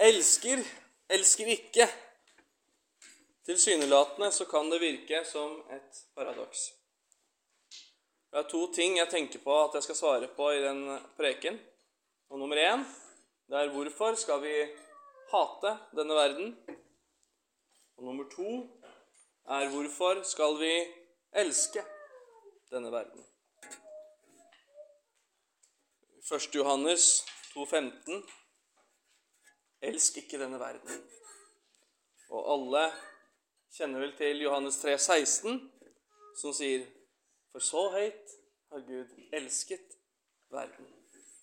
elsker, 0.00 0.62
elsker 1.10 1.46
ikke. 1.46 1.88
Tilsynelatende 3.48 4.30
så 4.32 4.44
kan 4.44 4.70
det 4.70 4.80
virke 4.80 5.24
som 5.24 5.60
et 5.72 6.02
paradoks. 6.14 6.72
Det 8.30 8.38
er 8.38 8.48
to 8.50 8.66
ting 8.72 8.98
jeg 8.98 9.08
tenker 9.08 9.40
på 9.40 9.54
at 9.64 9.74
jeg 9.74 9.82
skal 9.82 9.96
svare 9.96 10.28
på 10.36 10.50
i 10.52 10.60
den 10.62 10.82
preken. 11.16 11.60
Og 12.28 12.38
nummer 12.38 12.56
én 12.60 12.84
det 13.48 13.56
er 13.56 13.70
hvorfor 13.72 14.14
skal 14.20 14.42
vi 14.42 14.52
hate 15.32 15.70
denne 15.96 16.14
verden? 16.14 16.52
Og 17.96 18.04
nummer 18.04 18.28
to 18.28 18.50
er 19.48 19.70
hvorfor 19.72 20.22
skal 20.28 20.58
vi 20.60 20.74
elske 21.32 21.84
denne 22.70 22.92
verden? 22.92 23.24
1. 26.32 26.54
Johannes 26.54 27.24
2,15.: 27.56 28.22
Elsk 29.82 30.16
ikke 30.22 30.40
denne 30.40 30.58
verden. 30.60 31.02
Og 32.34 32.52
alle 32.54 32.84
kjenner 33.74 34.02
vel 34.02 34.14
til 34.18 34.42
Johannes 34.42 34.80
3, 34.82 34.96
16, 34.98 35.60
som 36.36 36.54
sier 36.56 36.86
For 37.52 37.64
så 37.64 37.88
høyt 37.94 38.34
har 38.72 38.84
Gud 38.84 39.14
elsket 39.32 39.96
verden. 40.52 40.86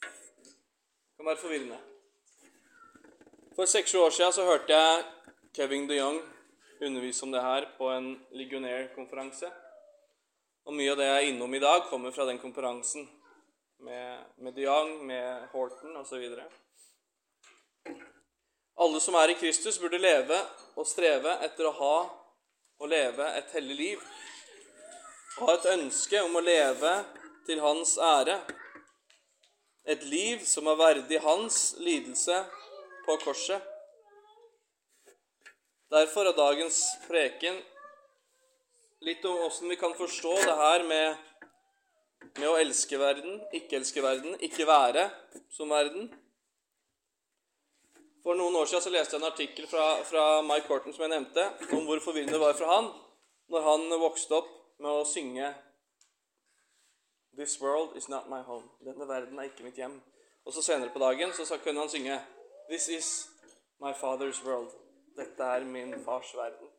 Det 0.02 1.18
kan 1.18 1.30
være 1.32 1.42
forvirrende. 1.42 1.80
For 3.56 3.66
seks-sju 3.66 4.00
år 4.04 4.14
siden 4.14 4.34
så 4.36 4.46
hørte 4.46 4.76
jeg 4.76 5.06
Kevin 5.56 5.90
de 5.90 5.98
Young 5.98 6.20
undervise 6.82 7.24
om 7.24 7.32
det 7.32 7.42
her 7.42 7.70
på 7.78 7.90
en 7.90 8.10
Ligonier-konferanse. 8.32 9.50
Og 10.66 10.74
mye 10.74 10.92
av 10.92 11.00
det 11.00 11.08
jeg 11.08 11.22
er 11.22 11.30
innom 11.32 11.54
i 11.56 11.62
dag, 11.64 11.86
kommer 11.90 12.12
fra 12.12 12.26
den 12.28 12.40
konferansen 12.42 13.08
med, 13.86 14.26
med 14.38 14.54
de 14.58 14.66
Young, 14.66 15.06
med 15.06 15.48
Horton 15.54 15.98
osv. 16.02 16.26
Alle 18.76 19.00
som 19.00 19.16
er 19.16 19.32
i 19.32 19.38
Kristus, 19.40 19.80
burde 19.80 20.00
leve 20.02 20.38
og 20.76 20.88
streve 20.88 21.38
etter 21.46 21.70
å 21.70 21.76
ha 21.78 21.98
og 22.82 22.90
leve 22.92 23.28
et 23.40 23.54
hellig 23.56 23.78
liv. 23.80 24.02
Ha 25.38 25.54
et 25.54 25.68
ønske 25.78 26.20
om 26.26 26.36
å 26.36 26.44
leve 26.44 26.92
til 27.48 27.62
Hans 27.64 27.96
ære. 28.02 28.36
Et 29.88 30.04
liv 30.12 30.44
som 30.48 30.68
er 30.68 30.80
verdig 30.80 31.22
Hans 31.24 31.60
lidelse 31.80 32.42
på 33.06 33.16
korset. 33.24 33.64
Derfor 35.94 36.28
er 36.28 36.36
dagens 36.36 36.82
preken 37.06 37.62
litt 39.06 39.24
om 39.30 39.46
åssen 39.46 39.70
vi 39.70 39.78
kan 39.80 39.94
forstå 39.96 40.36
det 40.42 40.56
her 40.60 40.84
med, 40.90 41.16
med 42.42 42.48
å 42.50 42.58
elske 42.60 43.00
verden, 43.00 43.40
ikke 43.56 43.80
elske 43.80 44.04
verden, 44.04 44.36
ikke 44.44 44.68
være 44.68 45.08
som 45.54 45.72
verden. 45.72 46.10
For 48.26 48.34
noen 48.34 48.56
år 48.58 48.66
siden 48.66 48.82
så 48.82 48.90
leste 48.90 49.14
jeg 49.14 49.22
en 49.22 49.28
artikkel 49.28 49.68
fra, 49.70 49.84
fra 50.02 50.22
Mike 50.42 50.66
Horton 50.66 50.94
som 50.96 51.04
jeg 51.06 51.12
nevnte, 51.12 51.44
om 51.78 51.84
hvor 51.86 52.00
forvirrende 52.02 52.34
det 52.34 52.42
var 52.42 52.56
for 52.58 52.72
han 52.72 52.88
når 53.54 53.62
han 53.62 53.84
vokste 54.02 54.40
opp 54.40 54.48
med 54.82 54.90
å 54.90 55.04
synge 55.06 55.52
This 57.38 57.60
world 57.62 57.94
is 58.00 58.08
not 58.10 58.30
my 58.32 58.40
home. 58.48 58.66
Denne 58.82 59.06
verden 59.06 59.38
er 59.38 59.52
ikke 59.52 59.68
mitt 59.68 59.78
hjem. 59.78 60.00
Og 60.48 60.56
så 60.56 60.64
senere 60.66 60.90
på 60.90 61.02
dagen 61.04 61.36
så 61.36 61.60
kunne 61.62 61.84
han 61.84 61.92
synge 61.92 62.18
This 62.72 62.88
is 62.90 63.12
my 63.84 63.94
father's 63.94 64.42
world. 64.48 64.74
Dette 65.20 65.52
er 65.60 65.68
min 65.68 65.94
fars 66.08 66.34
verden. 66.34 66.72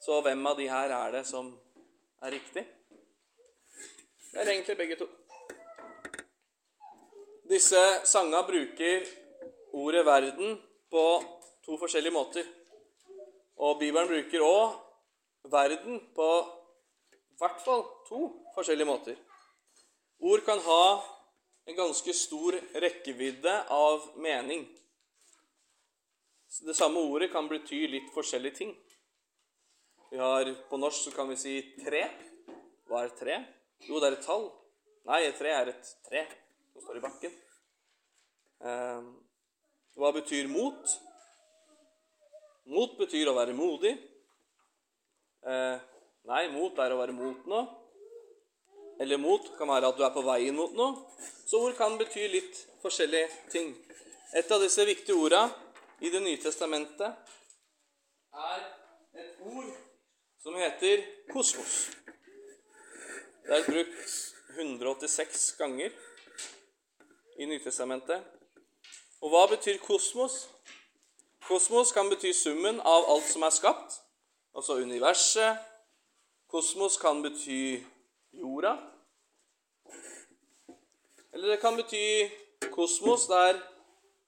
Så 0.00 0.22
hvem 0.24 0.46
av 0.46 0.56
de 0.56 0.70
her 0.70 0.96
er 0.96 1.12
det 1.18 1.26
som 1.28 1.52
er 2.22 2.38
riktig? 2.38 2.64
Det 4.32 4.40
er 4.40 4.54
egentlig 4.54 4.80
begge 4.80 4.96
to. 5.02 5.10
Disse 7.52 7.84
sanga 8.08 8.46
bruker 8.48 9.25
ordet 9.76 10.04
'verden' 10.06 10.56
på 10.90 11.04
to 11.64 11.76
forskjellige 11.78 12.12
måter. 12.12 12.44
Og 13.56 13.78
Bibelen 13.78 14.08
bruker 14.08 14.40
òg 14.40 14.76
'verden' 15.44 16.00
på 16.14 16.28
i 17.12 17.38
hvert 17.38 17.60
fall 17.64 17.82
to 18.08 18.20
forskjellige 18.54 18.86
måter. 18.88 19.16
Ord 20.20 20.40
kan 20.44 20.58
ha 20.58 20.84
en 21.66 21.76
ganske 21.76 22.12
stor 22.12 22.56
rekkevidde 22.74 23.54
av 23.68 24.06
mening. 24.16 24.64
Det 26.66 26.76
samme 26.76 27.00
ordet 27.00 27.30
kan 27.32 27.48
bety 27.48 27.86
litt 27.86 28.08
forskjellige 28.14 28.56
ting. 28.56 28.72
Vi 30.10 30.18
har, 30.18 30.54
På 30.70 30.76
norsk 30.76 31.04
så 31.04 31.10
kan 31.10 31.28
vi 31.28 31.36
si 31.36 31.74
tre. 31.84 32.06
Hva 32.86 33.04
er 33.04 33.12
tre? 33.18 33.36
Jo, 33.80 34.00
det 34.00 34.08
er 34.08 34.16
et 34.16 34.24
tall. 34.24 34.48
Nei, 35.04 35.20
et 35.26 35.36
tre 35.38 35.50
er 35.50 35.68
et 35.74 35.94
tre 36.08 36.22
som 36.72 36.82
står 36.82 36.96
i 36.96 37.04
bakken. 37.04 37.32
Hva 39.96 40.12
betyr 40.12 40.48
mot? 40.52 40.92
Mot 42.68 42.96
betyr 42.98 43.30
å 43.30 43.36
være 43.36 43.54
modig. 43.56 43.94
Eh, 45.46 45.76
nei, 46.28 46.42
mot 46.52 46.78
er 46.82 46.92
å 46.92 47.00
være 47.00 47.14
mot 47.16 47.46
noe. 47.48 47.64
Eller 49.00 49.20
mot 49.20 49.48
kan 49.58 49.68
være 49.68 49.88
at 49.92 49.98
du 49.98 50.04
er 50.04 50.12
på 50.12 50.24
veien 50.26 50.56
mot 50.56 50.72
noe. 50.76 51.06
Så 51.46 51.60
ord 51.64 51.76
kan 51.78 51.96
bety 52.00 52.26
litt 52.32 52.60
forskjellige 52.82 53.28
ting. 53.52 53.72
Et 54.36 54.52
av 54.52 54.60
disse 54.60 54.84
viktige 54.84 55.16
orda 55.16 55.46
i 56.04 56.10
Det 56.12 56.20
nye 56.20 56.36
testamentet 56.36 57.32
er 58.36 58.64
et 59.16 59.38
ord 59.48 59.70
som 60.42 60.56
heter 60.60 61.06
kosmos. 61.32 61.76
Det 63.46 63.54
er 63.56 63.64
brukt 63.64 64.16
186 64.58 65.52
ganger 65.56 65.94
i 67.38 67.48
Nytestamentet. 67.48 68.35
Og 69.22 69.32
hva 69.32 69.46
betyr 69.50 69.78
kosmos? 69.82 70.48
Kosmos 71.46 71.92
kan 71.94 72.10
bety 72.10 72.32
summen 72.34 72.80
av 72.80 73.06
alt 73.12 73.28
som 73.30 73.44
er 73.46 73.54
skapt, 73.54 74.00
altså 74.54 74.80
universet. 74.82 75.62
Kosmos 76.50 76.98
kan 76.98 77.22
bety 77.22 77.78
jorda. 78.34 78.76
Eller 81.32 81.54
det 81.54 81.60
kan 81.60 81.76
bety 81.78 82.28
kosmos, 82.74 83.26
det 83.30 83.40
er 83.48 83.60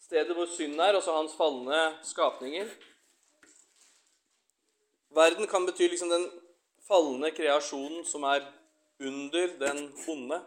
stedet 0.08 0.36
hvor 0.36 0.48
synd 0.50 0.80
er, 0.80 0.94
altså 0.96 1.14
hans 1.16 1.34
falne 1.36 1.80
skapninger. 2.04 2.70
Verden 5.10 5.48
kan 5.48 5.66
bety 5.66 5.88
liksom 5.88 6.12
den 6.12 6.28
falne 6.88 7.30
kreasjonen 7.36 8.04
som 8.06 8.22
er 8.28 8.46
under 9.00 9.58
den 9.60 9.82
onde, 10.08 10.40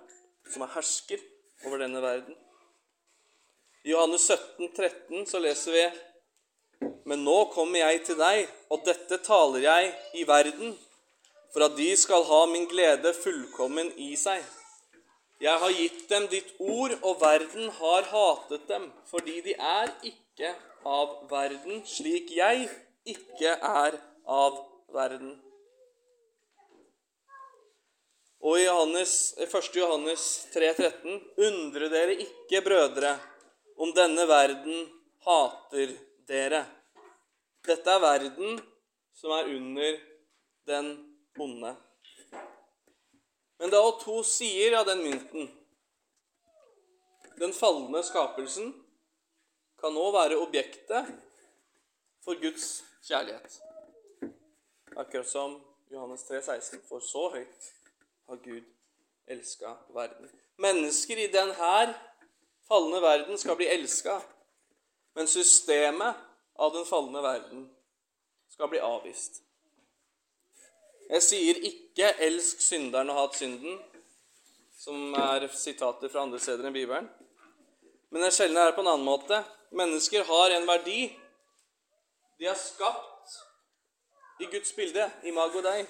som 0.54 0.66
er 0.66 0.74
hersker 0.76 1.22
over 1.66 1.78
denne 1.78 2.02
verden. 2.02 2.41
I 3.84 3.92
Johannes 3.92 4.28
17, 4.28 4.68
13 4.76 5.26
så 5.26 5.40
leser 5.40 5.72
vi 5.72 6.90
Men 7.10 7.24
nå 7.26 7.38
kommer 7.54 7.82
jeg 7.82 8.04
til 8.06 8.18
deg, 8.20 8.46
og 8.70 8.84
dette 8.86 9.18
taler 9.26 9.66
jeg 9.66 9.92
i 10.22 10.26
verden, 10.30 10.76
for 11.52 11.66
at 11.66 11.74
de 11.78 11.90
skal 11.98 12.24
ha 12.30 12.44
min 12.52 12.68
glede 12.70 13.14
fullkommen 13.18 13.90
i 13.98 14.14
seg. 14.20 14.44
Jeg 15.42 15.58
har 15.64 15.74
gitt 15.74 16.04
dem 16.12 16.28
ditt 16.30 16.54
ord, 16.62 16.94
og 17.02 17.18
verden 17.24 17.72
har 17.80 18.06
hatet 18.12 18.68
dem, 18.70 18.86
fordi 19.10 19.42
de 19.50 19.58
er 19.58 19.90
ikke 20.06 20.54
av 20.86 21.18
verden, 21.32 21.82
slik 21.90 22.30
jeg 22.38 22.70
ikke 23.10 23.56
er 23.58 23.98
av 24.30 24.62
verden. 24.94 25.34
Og 28.46 28.62
i 28.62 28.68
Johannes, 28.68 29.34
1. 29.42 29.74
Johannes 29.74 30.30
3, 30.54 30.72
13, 30.78 31.20
undre 31.50 31.90
dere 31.94 32.22
ikke, 32.22 32.62
brødre, 32.66 33.18
om 33.82 33.94
denne 33.98 34.28
verden 34.30 34.90
hater 35.26 35.96
dere. 36.30 36.66
Dette 37.66 37.94
er 37.96 38.04
verden 38.04 38.60
som 39.18 39.34
er 39.34 39.50
under 39.56 39.98
den 40.70 40.92
onde. 41.42 41.72
Men 43.58 43.70
det 43.70 43.78
er 43.78 43.88
også 43.88 44.06
to 44.06 44.20
sider 44.26 44.78
av 44.80 44.86
den 44.90 45.02
mynten. 45.06 45.50
Den 47.42 47.54
falne 47.58 48.04
skapelsen 48.06 48.70
kan 49.82 49.98
nå 49.98 50.06
være 50.14 50.38
objektet 50.42 51.10
for 52.22 52.38
Guds 52.42 52.84
kjærlighet. 53.08 53.58
Akkurat 54.94 55.30
som 55.30 55.58
Johannes 55.90 56.28
3, 56.30 56.42
16, 56.42 56.84
For 56.86 57.02
så 57.02 57.30
høyt 57.34 57.72
har 58.30 58.42
Gud 58.46 58.64
elska 59.26 59.74
verden. 59.96 60.30
Mennesker 60.62 61.18
i 61.18 61.32
denne 61.34 61.58
falne 62.72 63.02
verden 63.04 63.38
skal 63.38 63.58
bli 63.60 63.68
elska, 63.68 64.22
men 65.14 65.28
systemet 65.28 66.16
av 66.56 66.74
den 66.74 66.86
falne 66.88 67.22
verden 67.22 67.66
skal 68.50 68.70
bli 68.72 68.80
avvist. 68.80 69.42
Jeg 71.12 71.24
sier 71.26 71.58
ikke 71.68 72.14
'elsk 72.28 72.62
synderen 72.64 73.10
og 73.10 73.18
hat 73.18 73.36
synden', 73.36 73.82
som 74.80 75.14
er 75.14 75.48
sitater 75.48 76.10
fra 76.10 76.22
andre 76.24 76.40
steder 76.40 76.68
enn 76.68 76.74
Bibelen. 76.74 77.10
Men 78.10 78.24
jeg 78.24 78.34
skjelner 78.34 78.64
her 78.64 78.76
på 78.76 78.82
en 78.82 78.88
annen 78.88 79.06
måte. 79.06 79.44
Mennesker 79.72 80.24
har 80.24 80.56
en 80.56 80.68
verdi. 80.68 81.18
De 82.40 82.46
er 82.46 82.56
skapt 82.56 83.36
i 84.40 84.46
Guds 84.46 84.72
bilde, 84.74 85.12
i 85.24 85.32
dei. 85.64 85.88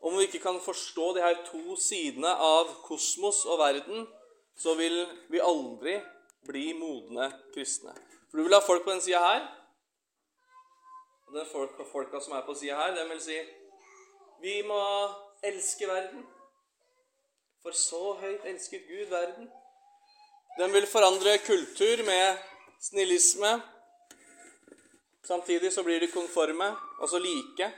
Om 0.00 0.18
vi 0.18 0.26
ikke 0.26 0.38
kan 0.38 0.60
forstå 0.60 1.14
de 1.14 1.22
her 1.22 1.40
to 1.48 1.76
sidene 1.76 2.36
av 2.36 2.68
kosmos 2.84 3.44
og 3.44 3.58
verden, 3.58 4.06
så 4.56 4.74
vil 4.78 5.00
vi 5.28 5.42
aldri 5.42 5.98
bli 6.46 6.72
modne 6.78 7.30
kristne. 7.54 7.94
For 8.30 8.38
du 8.38 8.46
vil 8.46 8.56
ha 8.56 8.62
folk 8.64 8.84
på 8.84 8.92
den 8.94 9.02
sida 9.04 9.20
her. 9.22 9.44
Og 11.26 11.36
den 11.38 11.46
folk, 11.50 11.76
folka 11.92 12.20
som 12.20 12.36
er 12.36 12.46
på 12.46 12.54
sida 12.58 12.78
her, 12.78 12.96
den 12.96 13.10
vil 13.10 13.22
si 13.22 13.38
vi 14.44 14.58
må 14.66 14.80
elske 15.46 15.88
verden. 15.88 16.24
For 17.64 17.72
så 17.72 18.12
høyt 18.20 18.44
elsket 18.44 18.88
Gud 18.88 19.06
verden. 19.08 19.48
Den 20.58 20.72
vil 20.72 20.86
forandre 20.86 21.38
kultur 21.46 22.02
med 22.04 22.42
snillisme. 22.80 23.54
Samtidig 25.24 25.72
så 25.72 25.82
blir 25.82 26.00
de 26.00 26.10
konforme, 26.12 26.74
altså 27.00 27.18
like, 27.18 27.70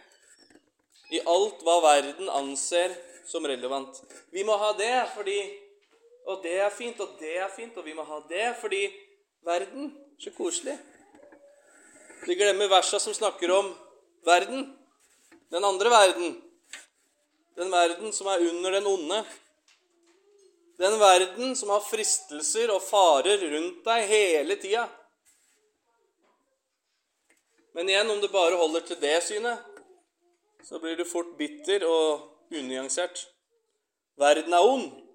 i 1.14 1.20
alt 1.23 1.62
hva 1.62 1.76
verden 1.84 2.28
anser 2.34 2.96
som 3.26 3.46
relevant. 3.46 4.00
Vi 4.34 4.43
må 4.43 4.56
ha 4.58 4.73
det 4.78 4.94
fordi 5.14 5.38
Og 6.26 6.43
det 6.43 6.56
er 6.58 6.70
fint, 6.75 7.00
og 7.00 7.14
det 7.20 7.37
er 7.38 7.50
fint, 7.55 7.76
og 7.78 7.87
vi 7.87 7.94
må 7.94 8.02
ha 8.06 8.20
det 8.28 8.50
fordi 8.61 8.82
verden 9.46 9.94
Så 10.19 10.31
koselig. 10.32 10.78
Vi 12.25 12.34
glemmer 12.34 12.70
versa 12.73 12.99
som 12.99 13.14
snakker 13.14 13.50
om 13.52 13.67
verden. 14.25 14.62
Den 15.52 15.64
andre 15.64 15.90
verden. 15.90 16.43
Den 17.56 17.70
verden 17.70 18.12
som 18.12 18.26
er 18.32 18.40
under 18.49 18.70
den 18.70 18.87
onde. 18.87 19.19
Den 20.78 20.99
verden 21.00 21.56
som 21.56 21.69
har 21.69 21.84
fristelser 21.84 22.73
og 22.73 22.82
farer 22.82 23.44
rundt 23.52 23.84
deg 23.84 24.08
hele 24.08 24.56
tida. 24.56 24.88
Men 27.76 27.88
igjen, 27.93 28.11
om 28.11 28.20
du 28.20 28.28
bare 28.32 28.56
holder 28.56 28.81
til 28.88 29.00
det 29.00 29.19
synet, 29.23 29.61
så 30.64 30.81
blir 30.81 30.96
du 30.96 31.05
fort 31.05 31.37
bitter 31.37 31.84
og 31.84 32.25
unyansert. 32.50 33.26
Verden 34.17 34.56
er 34.56 34.64
ond. 34.64 35.06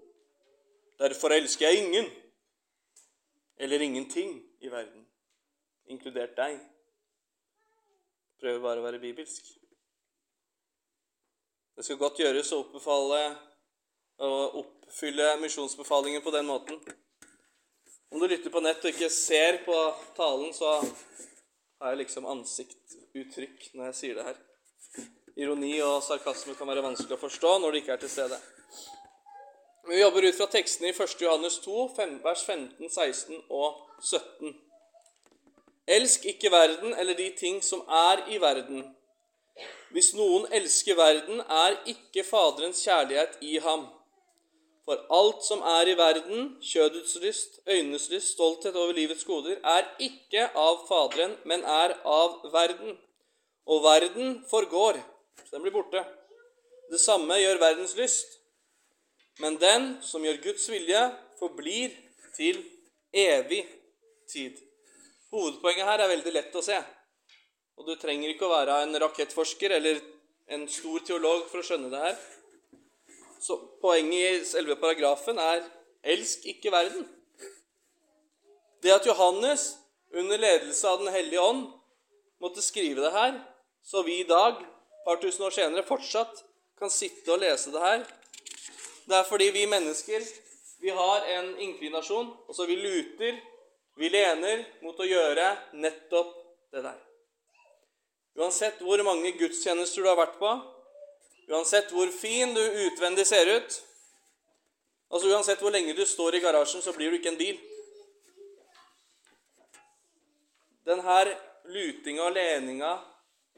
Derfor 1.01 1.33
elsker 1.33 1.68
jeg 1.68 1.86
ingen. 1.86 2.09
Eller 3.62 3.81
ingenting 3.81 4.36
i 4.62 4.69
verden, 4.71 5.06
inkludert 5.86 6.38
deg. 6.38 6.59
Prøver 8.42 8.62
bare 8.62 8.81
å 8.81 8.86
være 8.86 9.01
bibelsk. 9.01 9.51
Det 11.77 11.86
skal 11.86 12.00
godt 12.01 12.21
gjøres 12.21 12.51
å 12.53 12.62
oppbefale 12.63 13.21
å 14.21 14.30
oppfylle 14.62 15.36
misjonsbefalingen 15.42 16.21
på 16.21 16.33
den 16.33 16.45
måten. 16.50 16.77
Om 18.12 18.19
du 18.19 18.27
lytter 18.27 18.53
på 18.53 18.62
nett 18.62 18.83
og 18.83 18.92
ikke 18.92 19.09
ser 19.13 19.62
på 19.65 19.77
talen, 20.18 20.51
så 20.53 20.75
har 20.77 21.94
jeg 21.94 22.03
liksom 22.03 22.27
ansiktsuttrykk 22.30 23.71
når 23.74 23.92
jeg 23.92 24.00
sier 24.01 24.18
det 24.19 24.27
her. 24.27 24.42
Ironi 25.42 25.74
og 25.86 26.01
sarkasme 26.06 26.57
kan 26.59 26.69
være 26.69 26.83
vanskelig 26.86 27.18
å 27.18 27.21
forstå 27.21 27.53
når 27.62 27.71
det 27.71 27.81
ikke 27.81 27.95
er 27.95 28.03
til 28.03 28.13
stede. 28.13 28.42
Vi 29.88 30.01
jobber 30.01 30.24
ut 30.24 30.36
fra 30.38 30.45
tekstene 30.45 30.92
i 30.92 30.94
1. 30.94 31.22
Johannes 31.22 31.60
2, 31.63 31.86
vers 32.24 32.44
15, 32.45 32.89
16 32.89 33.39
og 33.50 33.80
17. 34.01 34.51
Elsk 35.89 36.25
ikke 36.30 36.51
verden 36.54 36.94
eller 36.94 37.18
de 37.18 37.30
ting 37.38 37.63
som 37.66 37.81
er 37.89 38.22
i 38.30 38.38
verden. 38.42 38.83
Hvis 39.92 40.13
noen 40.16 40.45
elsker 40.54 40.95
verden, 40.95 41.42
er 41.42 41.80
ikke 41.89 42.24
Faderens 42.24 42.83
kjærlighet 42.86 43.42
i 43.42 43.57
ham. 43.63 43.88
For 44.86 45.01
alt 45.18 45.44
som 45.45 45.63
er 45.66 45.89
i 45.89 45.98
verden, 45.98 46.56
kjødets 46.62 47.18
lyst, 47.24 47.60
øynenes 47.68 48.10
lyst, 48.10 48.36
stolthet 48.36 48.75
over 48.75 48.94
livets 48.94 49.25
goder, 49.25 49.57
er 49.63 49.89
ikke 50.00 50.45
av 50.57 50.86
Faderen, 50.88 51.36
men 51.45 51.66
er 51.66 51.98
av 52.06 52.38
verden. 52.54 52.98
Og 53.66 53.84
verden 53.84 54.44
forgår, 54.50 55.01
så 55.42 55.57
den 55.57 55.66
blir 55.66 55.75
borte. 55.75 56.06
Det 56.92 57.01
samme 57.01 57.38
gjør 57.42 57.62
verdens 57.62 57.98
lyst. 57.98 58.41
Men 59.39 59.57
den 59.62 59.88
som 60.04 60.24
gjør 60.25 60.42
Guds 60.44 60.68
vilje, 60.69 61.01
forblir 61.39 61.94
til 62.36 62.60
evig 63.13 63.63
tid. 64.30 64.57
Hovedpoenget 65.31 65.88
her 65.88 66.04
er 66.04 66.12
veldig 66.12 66.33
lett 66.36 66.57
å 66.60 66.63
se. 66.66 66.78
Og 67.80 67.88
du 67.88 67.95
trenger 68.00 68.33
ikke 68.33 68.45
å 68.45 68.54
være 68.54 68.81
en 68.83 69.00
rakettforsker 69.06 69.78
eller 69.78 70.01
en 70.51 70.68
stor 70.69 71.04
teolog 71.07 71.48
for 71.50 71.62
å 71.62 71.66
skjønne 71.66 71.92
det 71.94 72.01
her. 72.04 72.18
Så 73.42 73.57
poenget 73.81 74.42
i 74.42 74.45
selve 74.45 74.75
paragrafen 74.78 75.39
er 75.39 75.63
'elsk 76.04 76.45
ikke 76.45 76.72
verden'. 76.72 77.07
Det 78.84 78.92
at 78.92 79.06
Johannes 79.06 79.77
under 80.13 80.38
ledelse 80.38 80.88
av 80.88 81.00
Den 81.00 81.13
hellige 81.13 81.42
ånd 81.42 81.68
måtte 82.42 82.62
skrive 82.62 83.01
det 83.01 83.12
her, 83.12 83.39
så 83.84 84.01
vi 84.04 84.19
i 84.19 84.27
dag, 84.27 84.62
et 84.62 85.06
par 85.06 85.22
tusen 85.22 85.45
år 85.45 85.54
senere, 85.56 85.88
fortsatt 85.88 86.44
kan 86.77 86.89
sitte 86.89 87.31
og 87.31 87.39
lese 87.39 87.72
det 87.72 87.81
her, 87.81 88.06
det 89.07 89.18
er 89.18 89.27
fordi 89.30 89.50
vi 89.56 89.65
mennesker 89.69 90.25
vi 90.81 90.89
har 90.89 91.25
en 91.38 91.53
inklinasjon, 91.62 92.30
og 92.48 92.56
så 92.56 92.65
vi 92.65 92.75
luter, 92.75 93.36
vi 93.95 94.09
lener 94.09 94.63
mot 94.81 94.98
å 94.98 95.06
gjøre 95.06 95.51
nettopp 95.77 96.31
det 96.74 96.81
der. 96.88 96.98
Uansett 98.39 98.81
hvor 98.81 99.03
mange 99.06 99.36
gudstjenester 99.38 100.01
du 100.01 100.09
har 100.09 100.18
vært 100.18 100.39
på, 100.42 100.56
Uansett 101.51 101.89
hvor 101.92 102.07
fin 102.15 102.53
du 102.56 102.62
utvendig 102.62 103.25
ser 103.27 103.50
ut, 103.57 103.77
altså 105.12 105.31
uansett 105.33 105.59
hvor 105.59 105.74
lenge 105.75 105.95
du 105.98 106.06
står 106.07 106.38
i 106.38 106.39
garasjen, 106.44 106.83
så 106.83 106.94
blir 106.95 107.12
du 107.12 107.18
ikke 107.18 107.33
en 107.33 107.39
bil. 107.39 107.57
Denne 110.88 111.18
lutinga 111.68 112.30
og 112.30 112.38
leninga 112.38 112.94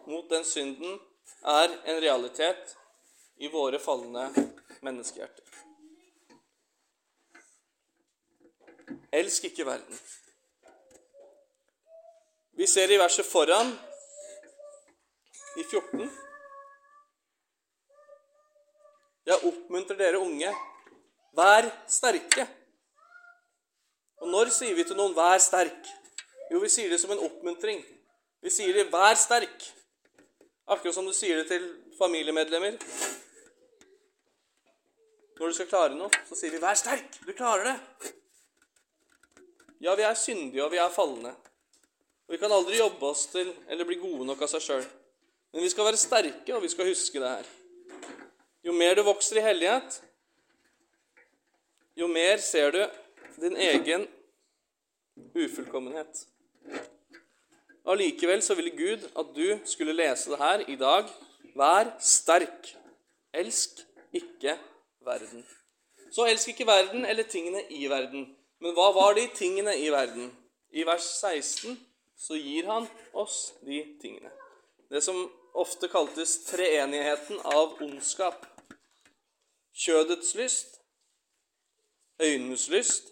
mot 0.10 0.26
den 0.32 0.46
synden 0.48 0.98
er 1.46 1.70
en 1.86 2.02
realitet 2.02 2.74
i 3.44 3.48
våre 3.52 3.80
falne 3.80 4.30
menneskehjerter. 4.86 5.44
Elsk 9.12 9.50
ikke 9.50 9.66
verden. 9.68 9.98
Vi 12.56 12.68
ser 12.68 12.92
i 12.92 13.00
verset 13.02 13.28
foran, 13.28 13.74
i 15.58 15.64
14 15.64 16.08
Jeg 19.28 19.40
oppmuntrer 19.48 20.00
dere 20.00 20.20
unge. 20.20 20.50
Vær 21.38 21.68
sterke. 21.88 22.48
Og 24.24 24.32
når 24.32 24.52
sier 24.56 24.76
vi 24.76 24.84
til 24.84 24.98
noen 24.98 25.16
'vær 25.16 25.40
sterk'? 25.40 25.92
Jo, 26.52 26.60
vi 26.60 26.70
sier 26.70 26.90
det 26.90 27.00
som 27.00 27.12
en 27.12 27.24
oppmuntring. 27.28 27.84
Vi 28.42 28.50
sier 28.50 28.74
det 28.74 28.92
'vær 28.92 29.16
sterk'. 29.16 29.72
Akkurat 30.68 30.96
som 30.96 31.06
du 31.06 31.14
sier 31.14 31.38
det 31.38 31.48
til 31.48 31.64
familiemedlemmer. 31.98 32.78
Når 35.44 35.52
du 35.52 35.56
skal 35.58 35.68
klare 35.68 35.96
noe, 36.00 36.08
så 36.24 36.38
sier 36.40 36.54
vi 36.54 36.60
'vær 36.64 36.78
sterk'. 36.80 37.18
Du 37.28 37.34
klarer 37.36 37.66
det. 37.68 38.12
Ja, 39.82 39.96
vi 39.96 40.06
er 40.08 40.14
syndige, 40.16 40.64
og 40.64 40.72
vi 40.72 40.78
er 40.78 40.90
falne. 40.90 41.34
Og 42.28 42.32
vi 42.32 42.38
kan 42.38 42.52
aldri 42.52 42.78
jobbe 42.78 43.04
oss 43.10 43.26
til 43.26 43.52
eller 43.68 43.84
bli 43.84 44.00
gode 44.00 44.24
nok 44.26 44.42
av 44.42 44.48
seg 44.48 44.62
sjøl. 44.62 44.88
Men 45.52 45.64
vi 45.64 45.70
skal 45.70 45.90
være 45.90 46.00
sterke, 46.00 46.56
og 46.56 46.62
vi 46.64 46.70
skal 46.70 46.88
huske 46.88 47.20
det 47.20 47.30
her. 47.30 47.52
Jo 48.64 48.72
mer 48.72 48.96
du 48.96 49.04
vokser 49.04 49.38
i 49.38 49.44
hellighet, 49.44 50.02
jo 51.98 52.08
mer 52.08 52.38
ser 52.38 52.72
du 52.72 52.88
din 53.36 53.58
egen 53.58 54.08
ufullkommenhet. 55.36 56.28
Allikevel 57.86 58.42
så 58.42 58.56
ville 58.56 58.72
Gud 58.72 59.12
at 59.12 59.36
du 59.36 59.60
skulle 59.66 59.92
lese 59.92 60.32
det 60.32 60.40
her 60.40 60.70
i 60.70 60.76
dag. 60.76 61.04
Vær 61.56 61.98
sterk. 62.00 62.78
Elsk 63.34 63.84
ikke 64.14 64.58
verden. 65.06 65.46
Så 66.12 66.28
elsk 66.30 66.54
ikke 66.54 66.68
verden 66.68 67.06
eller 67.06 67.24
tingene 67.24 67.64
i 67.70 67.88
verden. 67.90 68.28
Men 68.62 68.76
hva 68.78 68.92
var 68.96 69.18
de 69.18 69.28
tingene 69.36 69.76
i 69.80 69.90
verden? 69.92 70.32
I 70.72 70.86
vers 70.88 71.06
16 71.20 71.78
så 72.18 72.38
gir 72.38 72.70
han 72.70 72.88
oss 73.14 73.54
de 73.66 73.82
tingene. 74.02 74.32
Det 74.90 75.02
som 75.04 75.18
ofte 75.54 75.90
kaltes 75.90 76.38
treenigheten 76.48 77.42
av 77.46 77.78
ondskap 77.82 78.46
kjødets 79.74 80.36
lyst, 80.36 80.80
øynenes 82.22 82.68
lyst 82.70 83.10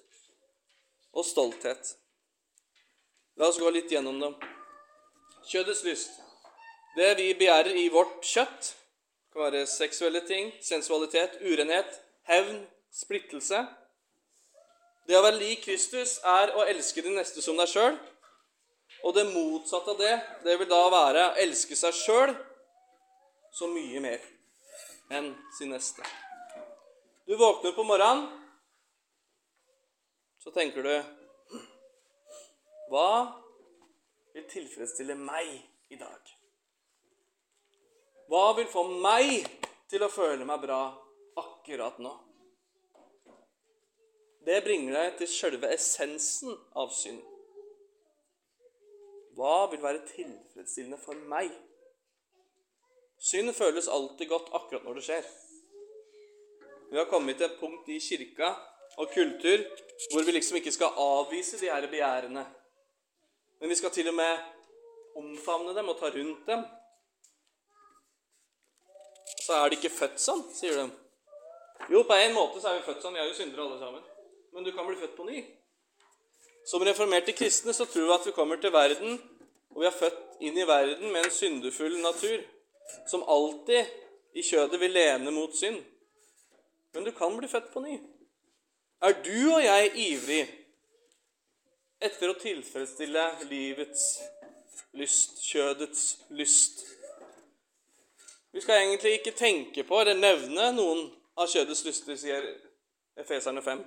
og 1.13 1.25
stolthet. 1.25 1.95
La 3.36 3.50
oss 3.50 3.60
gå 3.60 3.69
litt 3.74 3.91
gjennom 3.91 4.19
dem. 4.21 4.36
Kjødets 5.50 5.83
lyst. 5.83 6.19
Det 6.95 7.15
vi 7.17 7.31
begjærer 7.33 7.75
i 7.79 7.88
vårt 7.89 8.21
kjøtt, 8.27 8.75
kan 9.33 9.41
være 9.47 9.65
seksuelle 9.67 10.21
ting, 10.27 10.51
sensualitet, 10.61 11.38
urenhet, 11.41 12.01
hevn, 12.27 12.65
splittelse. 12.91 13.61
Det 15.07 15.17
å 15.17 15.23
være 15.23 15.39
lik 15.39 15.63
Kristus 15.65 16.17
er 16.27 16.51
å 16.55 16.65
elske 16.67 17.03
din 17.03 17.15
neste 17.15 17.43
som 17.43 17.59
deg 17.59 17.69
sjøl. 17.71 17.95
Og 19.07 19.15
det 19.15 19.29
motsatte 19.31 19.93
av 19.93 20.01
det, 20.01 20.15
det 20.43 20.57
vil 20.59 20.69
da 20.69 20.81
være 20.91 21.23
å 21.29 21.38
elske 21.41 21.77
seg 21.79 21.95
sjøl 21.95 22.35
så 23.55 23.67
mye 23.71 24.03
mer 24.03 24.27
enn 25.11 25.31
sin 25.57 25.71
neste. 25.73 26.03
Du 27.27 27.33
våkner 27.39 27.73
på 27.75 27.88
morgenen, 27.88 28.27
så 30.41 30.51
tenker 30.51 30.83
du 30.83 30.93
Hva 32.91 33.09
vil 34.35 34.47
tilfredsstille 34.51 35.15
meg 35.15 35.51
i 35.91 36.00
dag? 36.00 36.40
Hva 38.31 38.51
vil 38.55 38.67
få 38.71 38.85
meg 39.03 39.47
til 39.91 40.03
å 40.05 40.11
føle 40.11 40.47
meg 40.47 40.61
bra 40.63 40.83
akkurat 41.41 42.00
nå? 42.00 42.13
det 44.45 44.61
bringer 44.65 44.95
deg 44.97 45.17
til 45.19 45.29
sjølve 45.29 45.69
essensen 45.75 46.55
av 46.77 46.89
synd. 46.97 47.21
Hva 49.38 49.67
vil 49.71 49.83
være 49.83 50.01
tilfredsstillende 50.09 51.00
for 51.01 51.19
meg? 51.29 51.51
Synd 53.21 53.53
føles 53.53 53.89
alltid 53.89 54.31
godt 54.31 54.50
akkurat 54.57 54.85
når 54.85 54.97
det 54.97 55.05
skjer. 55.05 55.29
Vi 56.91 57.00
har 57.00 57.07
kommet 57.09 57.38
til 57.39 57.47
et 57.47 57.59
punkt 57.61 57.88
i 57.93 58.00
kirka 58.01 58.50
og 59.00 59.13
kultur 59.13 59.61
hvor 60.11 60.25
vi 60.25 60.33
liksom 60.35 60.57
ikke 60.59 60.73
skal 60.73 60.97
avvise 61.00 61.61
de 61.61 61.69
her 61.71 61.85
begjærene. 61.88 62.43
Men 63.61 63.69
vi 63.69 63.77
skal 63.77 63.93
til 63.93 64.09
og 64.09 64.17
med 64.17 65.21
omfavne 65.21 65.75
dem 65.77 65.93
og 65.93 66.00
ta 66.01 66.09
rundt 66.11 66.50
dem. 66.50 66.65
Så 69.51 69.58
er 69.58 69.70
de 69.70 69.75
ikke 69.75 69.89
født 69.91 70.22
sånn, 70.24 70.41
sier 70.55 70.77
de. 70.79 70.84
Jo, 71.91 72.05
på 72.08 72.15
en 72.15 72.31
måte 72.31 72.62
så 72.63 72.70
er 72.70 72.77
vi 72.77 72.86
født 72.86 73.01
sånn. 73.03 73.17
Vi 73.17 73.20
er 73.20 73.25
jo 73.27 73.34
syndere 73.36 73.65
alle 73.65 73.79
sammen. 73.81 74.03
Men 74.55 74.63
du 74.63 74.70
kan 74.72 74.86
bli 74.88 74.96
født 74.96 75.17
på 75.17 75.25
ny. 75.27 75.41
Som 76.72 76.86
reformerte 76.88 77.36
kristne 77.36 77.75
så 77.75 77.84
tror 77.89 78.05
vi 78.08 78.13
at 78.15 78.27
vi 78.29 78.34
kommer 78.38 78.62
til 78.63 78.72
verden, 78.72 79.17
og 79.75 79.81
vi 79.84 79.89
er 79.89 79.98
født 79.98 80.38
inn 80.48 80.55
i 80.55 80.67
verden 80.70 81.12
med 81.12 81.25
en 81.25 81.36
syndefull 81.36 81.98
natur, 82.00 82.46
som 83.12 83.25
alltid 83.27 83.91
i 84.39 84.46
kjødet 84.53 84.79
vil 84.79 84.96
lene 84.96 85.36
mot 85.36 85.60
synd. 85.60 85.81
Men 86.96 87.10
du 87.10 87.12
kan 87.20 87.36
bli 87.36 87.51
født 87.51 87.67
på 87.75 87.84
ny. 87.84 88.00
Er 89.03 89.20
du 89.20 89.36
og 89.58 89.60
jeg 89.65 89.91
ivrig 90.05 90.41
etter 92.00 92.31
å 92.31 92.39
tilfredsstille 92.39 93.27
livets 93.51 94.08
lyst, 94.96 95.43
kjødets 95.43 96.08
lyst? 96.39 96.86
Vi 98.51 98.62
skal 98.62 98.75
egentlig 98.75 99.12
ikke 99.13 99.31
tenke 99.31 99.84
på 99.88 100.00
eller 100.01 100.17
nevne 100.20 100.72
noen 100.75 101.05
av 101.39 101.48
kjødets 101.48 101.86
lyster, 101.88 102.17
sier 102.20 102.48
Efeserne 103.20 103.63
5. 103.63 103.84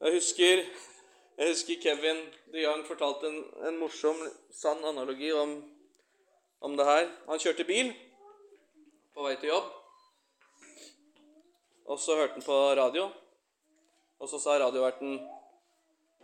Jeg 0.00 0.14
husker, 0.14 0.62
jeg 1.38 1.48
husker 1.50 1.80
Kevin 1.82 2.20
de 2.52 2.62
Young 2.62 2.84
fortalte 2.86 3.26
en, 3.26 3.40
en, 3.66 3.78
morsom, 3.80 4.20
sann 4.54 4.84
analogi 4.86 5.32
om, 5.32 5.56
om 6.60 6.76
det 6.78 6.86
her. 6.86 7.08
Han 7.26 7.42
kjørte 7.42 7.66
bil 7.66 7.90
på 9.14 9.26
vei 9.26 9.34
til 9.40 9.50
jobb. 9.50 9.72
Og 11.86 11.98
så 12.02 12.14
hørte 12.18 12.38
han 12.38 12.46
på 12.46 12.58
radio, 12.78 13.08
og 14.18 14.30
så 14.30 14.38
sa 14.42 14.58
radioverten 14.62 15.18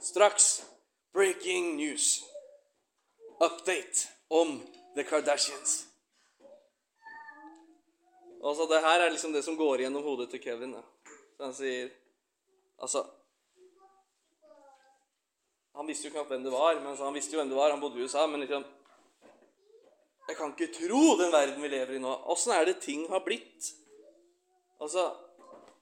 Straks 0.02 0.62
breaking 1.14 1.76
news. 1.76 2.20
Update 3.40 4.06
om 4.30 4.60
The 4.94 5.04
Kardashians. 5.04 5.91
Altså, 8.42 8.66
Det 8.66 8.80
her 8.80 9.00
er 9.00 9.10
liksom 9.10 9.32
det 9.32 9.44
som 9.44 9.56
går 9.56 9.84
gjennom 9.84 10.02
hodet 10.02 10.30
til 10.30 10.42
Kevin. 10.42 10.72
Da. 10.72 10.82
Så 11.36 11.44
han 11.44 11.54
sier 11.54 11.90
Altså 12.82 13.04
Han 15.74 15.86
visste 15.86 16.08
jo 16.08 16.12
ikke 16.12 16.28
hvem 16.28 16.42
det 16.44 16.52
var, 16.52 16.74
men 16.80 16.96
han 16.96 17.14
visste 17.14 17.32
jo 17.32 17.40
hvem 17.40 17.48
det 17.48 17.56
var. 17.56 17.70
Han 17.70 17.80
bodde 17.80 18.00
i 18.00 18.02
USA, 18.02 18.26
men 18.26 18.40
liksom 18.40 18.64
Jeg 20.28 20.36
kan 20.36 20.52
ikke 20.52 20.74
tro 20.74 21.16
den 21.18 21.32
verden 21.32 21.62
vi 21.62 21.68
lever 21.68 21.94
i 21.94 22.02
nå. 22.02 22.12
Åssen 22.34 22.52
er 22.52 22.64
det 22.64 22.80
ting 22.80 23.08
har 23.10 23.24
blitt? 23.24 23.72
Altså 24.80 25.14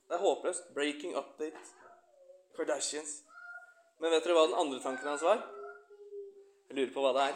Det 0.09 0.15
er 0.17 0.23
håpløst. 0.27 0.75
Breaking 0.75 1.17
update. 1.17 1.59
Kardashians. 2.57 3.23
Men 4.01 4.11
vet 4.11 4.25
dere 4.25 4.37
hva 4.37 4.47
den 4.49 4.59
andre 4.59 4.81
tanken 4.83 5.09
hans 5.09 5.23
var? 5.23 5.43
Jeg 6.69 6.77
lurer 6.77 6.95
på 6.95 7.03
hva 7.05 7.13
det 7.17 7.27
er. 7.31 7.35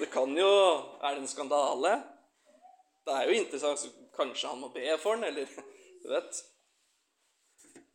Det 0.00 0.08
kan 0.10 0.36
jo 0.36 0.48
Er 1.02 1.14
det 1.14 1.20
en 1.20 1.28
skandale? 1.28 2.02
Det 3.04 3.14
er 3.16 3.28
jo 3.28 3.36
interessant. 3.36 3.86
Kanskje 4.16 4.48
han 4.48 4.60
må 4.60 4.68
be 4.72 4.96
for 4.98 5.14
den, 5.14 5.24
eller 5.24 5.46
Du 6.02 6.08
vet. 6.08 6.44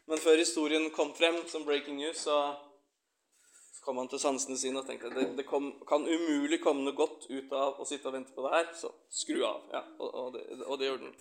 Men 0.08 0.22
før 0.22 0.38
historien 0.38 0.92
kom 0.94 1.16
frem 1.18 1.48
som 1.48 1.66
breaking 1.66 1.98
news, 1.98 2.18
så, 2.18 2.56
kom 3.86 3.98
han 3.98 4.10
til 4.10 4.20
sansene 4.22 4.58
sine 4.58 4.82
og 4.82 4.86
tenkte 4.86 5.10
at 5.10 5.16
det, 5.18 5.26
det 5.38 5.46
kom, 5.50 5.72
kan 5.90 6.06
umulig 6.06 6.60
komme 6.62 6.86
noe 6.86 6.98
godt 6.98 7.26
ut 7.30 7.52
av 7.54 7.82
å 7.82 7.86
sitte 7.86 8.10
og 8.10 8.16
vente 8.18 8.34
på 8.34 8.46
det 8.46 8.54
her, 8.54 8.70
så 8.78 8.90
skru 9.10 9.44
av. 9.46 9.64
Ja, 9.74 9.82
og, 9.98 10.10
og, 10.10 10.30
det, 10.34 10.46
og 10.66 10.80
det 10.82 10.90
gjorde 10.90 11.08
den. 11.08 11.16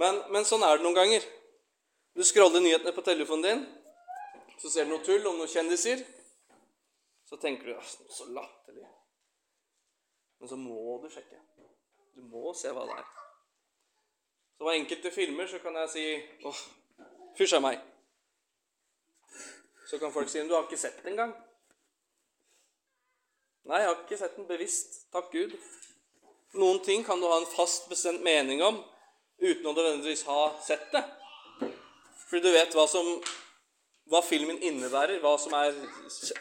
Men, 0.00 0.22
men 0.32 0.48
sånn 0.48 0.64
er 0.64 0.76
det 0.76 0.84
noen 0.84 0.96
ganger. 0.96 1.26
Du 2.16 2.24
scroller 2.24 2.64
nyhetene 2.64 2.96
på 2.96 3.04
telefonen 3.04 3.44
din, 3.44 3.66
så 4.60 4.72
ser 4.72 4.88
du 4.88 4.94
noe 4.94 5.04
tull 5.04 5.24
om 5.28 5.40
noen 5.40 5.52
kjendiser. 5.52 6.04
Så 7.30 7.36
tenker 7.36 7.66
du 7.70 7.76
at 7.78 8.10
så 8.10 8.26
latterlig. 8.34 8.88
Men 10.40 10.48
så 10.48 10.56
må 10.58 10.98
du 11.02 11.06
sjekke. 11.12 11.38
Du 12.16 12.24
må 12.26 12.50
se 12.58 12.72
hva 12.74 12.86
det 12.88 12.96
er. 12.98 13.10
Så 14.56 14.66
på 14.66 14.72
enkelte 14.74 15.12
filmer 15.14 15.46
så 15.46 15.60
kan 15.62 15.78
jeg 15.78 15.92
si 15.92 16.02
åh, 16.50 16.62
fysj 17.38 17.54
av 17.60 17.62
meg. 17.68 17.78
Så 19.86 20.00
kan 20.02 20.12
folk 20.12 20.28
si 20.28 20.42
du 20.42 20.56
har 20.56 20.66
ikke 20.66 20.80
sett 20.80 20.98
den 21.04 21.14
engang. 21.14 21.36
Nei, 23.70 23.78
jeg 23.78 23.88
har 23.92 24.02
ikke 24.02 24.18
sett 24.18 24.34
den 24.36 24.48
bevisst. 24.50 25.04
Takk 25.14 25.30
Gud. 25.30 25.54
Noen 26.58 26.82
ting 26.82 27.06
kan 27.06 27.22
du 27.22 27.28
ha 27.30 27.38
en 27.38 27.52
fast 27.54 27.86
bestemt 27.92 28.26
mening 28.26 28.62
om 28.66 28.82
uten 29.38 29.70
å 29.70 29.74
nødvendigvis 29.76 30.26
ha 30.26 30.48
sett 30.66 30.90
det. 30.90 31.04
Fordi 32.26 32.42
du 32.42 32.50
vet 32.54 32.74
hva 32.74 32.88
som 32.90 33.06
hva 34.10 34.20
filmen 34.26 34.58
innebærer, 34.58 35.20
hva 35.22 35.36
som 35.38 35.54
er 35.54 35.76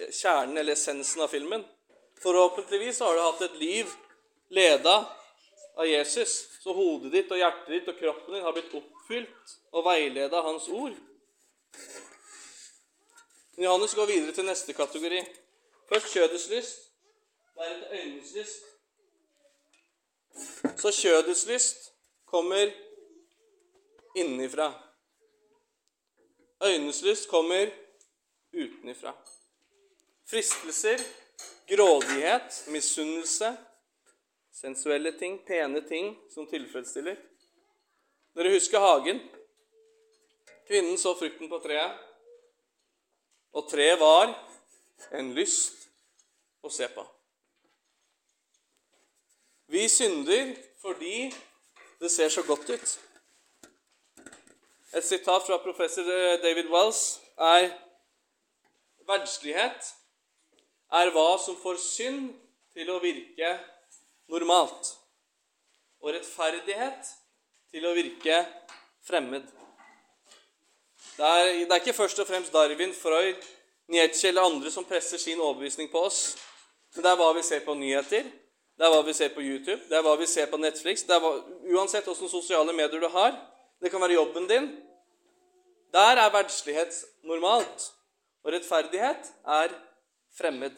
kjernen 0.09 0.57
eller 0.57 0.73
essensen 0.73 1.21
av 1.21 1.29
filmen. 1.29 1.63
Forhåpentligvis 2.23 2.99
har 3.05 3.15
du 3.15 3.21
hatt 3.21 3.43
et 3.45 3.59
liv 3.61 3.91
leda 4.49 4.95
av 5.77 5.88
Jesus, 5.88 6.47
så 6.63 6.73
hodet 6.75 7.13
ditt 7.13 7.29
og 7.31 7.39
hjertet 7.39 7.69
ditt 7.71 7.91
og 7.91 7.99
kroppen 7.99 8.35
din 8.35 8.43
har 8.43 8.55
blitt 8.57 8.73
oppfylt 8.75 9.53
og 9.71 9.85
veileda 9.85 10.41
av 10.41 10.49
hans 10.49 10.65
ord. 10.73 10.97
Johannes 13.59 13.93
går 13.95 14.09
videre 14.09 14.33
til 14.35 14.47
neste 14.47 14.73
kategori. 14.73 15.21
Først 15.89 16.11
kjødets 16.13 16.49
lyst, 16.49 16.83
deretter 17.59 17.95
øynenes 17.99 18.33
lyst. 18.35 18.65
Så 20.79 20.91
kjødets 20.95 21.45
lyst 21.45 21.89
kommer 22.25 22.71
innenfra. 24.15 24.71
Øynenes 26.63 27.01
lyst 27.01 27.30
kommer 27.30 27.72
utenifra. 28.54 29.13
Fristelser, 30.30 31.00
grådighet, 31.68 32.63
misunnelse, 32.68 33.58
sensuelle 34.51 35.20
ting, 35.20 35.39
pene 35.48 35.88
ting 35.88 36.18
som 36.34 36.48
tilfredsstiller. 36.48 37.16
Dere 38.36 38.54
husker 38.54 38.80
hagen. 38.80 39.22
Kvinnen 40.68 40.98
så 40.98 41.16
frukten 41.18 41.50
på 41.50 41.58
treet, 41.63 41.96
og 43.58 43.70
treet 43.72 43.98
var 44.00 44.36
en 45.18 45.32
lyst 45.34 45.88
å 46.62 46.70
se 46.70 46.86
på. 46.94 47.06
Vi 49.70 49.88
synder 49.89 50.54
fordi 50.82 51.32
det 52.00 52.12
ser 52.12 52.30
så 52.30 52.44
godt 52.46 52.70
ut. 52.70 53.00
Et 54.93 55.05
sitat 55.05 55.46
fra 55.46 55.58
professor 55.62 56.01
eh, 56.01 56.39
David 56.41 56.69
Wells 56.74 57.19
er 57.38 57.69
Verdslighet 59.10 59.91
er 60.93 61.12
hva 61.13 61.27
som 61.41 61.58
får 61.58 61.77
synd 61.81 62.31
til 62.74 62.89
å 62.89 62.98
virke 63.01 63.51
normalt, 64.29 64.91
og 66.01 66.13
rettferdighet 66.13 67.10
til 67.69 67.86
å 67.86 67.93
virke 67.98 68.39
fremmed. 69.05 69.46
Det 71.17 71.25
er, 71.25 71.48
det 71.65 71.74
er 71.74 71.81
ikke 71.81 71.98
først 71.98 72.22
og 72.22 72.29
fremst 72.29 72.53
Darwin, 72.53 72.93
Freud, 72.93 73.46
Nietzsche 73.89 74.29
eller 74.29 74.46
andre 74.50 74.72
som 74.74 74.86
presser 74.89 75.22
sin 75.22 75.41
overbevisning 75.41 75.89
på 75.91 76.01
oss, 76.10 76.38
men 76.96 77.05
det 77.05 77.12
er 77.12 77.22
hva 77.22 77.29
vi 77.38 77.46
ser 77.46 77.62
på 77.65 77.77
nyheter, 77.77 78.25
det 78.77 78.88
er 78.88 78.93
hva 78.93 79.01
vi 79.05 79.13
ser 79.13 79.34
på 79.36 79.46
YouTube, 79.46 79.81
det 79.89 79.98
er 79.98 80.05
hva 80.05 80.17
vi 80.17 80.29
ser 80.29 80.50
på 80.50 80.62
Netflix. 80.62 81.05
det 81.05 81.17
er 81.17 81.22
hva, 81.22 81.34
Uansett 81.77 82.10
hvilke 82.10 82.29
sosiale 82.31 82.74
medier 82.74 83.01
du 83.01 83.10
har, 83.13 83.38
det 83.81 83.91
kan 83.91 84.01
være 84.01 84.17
jobben 84.19 84.48
din. 84.50 84.69
Der 85.93 86.21
er 86.21 86.33
verdslighet 86.33 86.93
normalt, 87.24 87.91
og 88.43 88.53
rettferdighet 88.53 89.31
er 89.45 89.74
fremmed. 90.38 90.75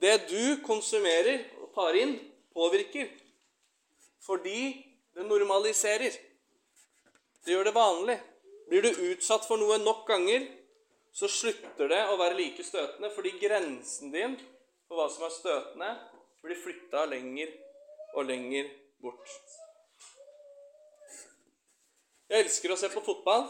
Det 0.00 0.14
du 0.30 0.64
konsumerer 0.66 1.44
og 1.62 1.72
tar 1.74 1.98
inn, 1.98 2.18
påvirker 2.54 3.08
fordi 4.28 4.84
det 5.14 5.24
normaliserer. 5.26 6.12
Det 7.44 7.54
gjør 7.54 7.64
det 7.64 7.74
vanlig. 7.74 8.18
Blir 8.68 8.84
du 8.84 8.90
utsatt 9.08 9.46
for 9.48 9.56
noe 9.56 9.78
nok 9.80 10.02
ganger, 10.10 10.44
så 11.16 11.30
slutter 11.32 11.88
det 11.88 12.02
å 12.12 12.18
være 12.20 12.36
like 12.36 12.64
støtende, 12.66 13.08
fordi 13.14 13.32
grensen 13.40 14.12
din 14.12 14.36
for 14.88 14.98
hva 14.98 15.08
som 15.12 15.24
er 15.24 15.32
støtende, 15.32 15.88
blir 16.44 16.60
flytta 16.60 17.06
lenger 17.08 17.54
og 18.14 18.28
lenger 18.28 18.68
bort. 19.02 19.32
Jeg 22.28 22.44
elsker 22.44 22.72
å 22.74 22.76
se 22.76 22.90
på 22.92 23.00
fotball. 23.00 23.46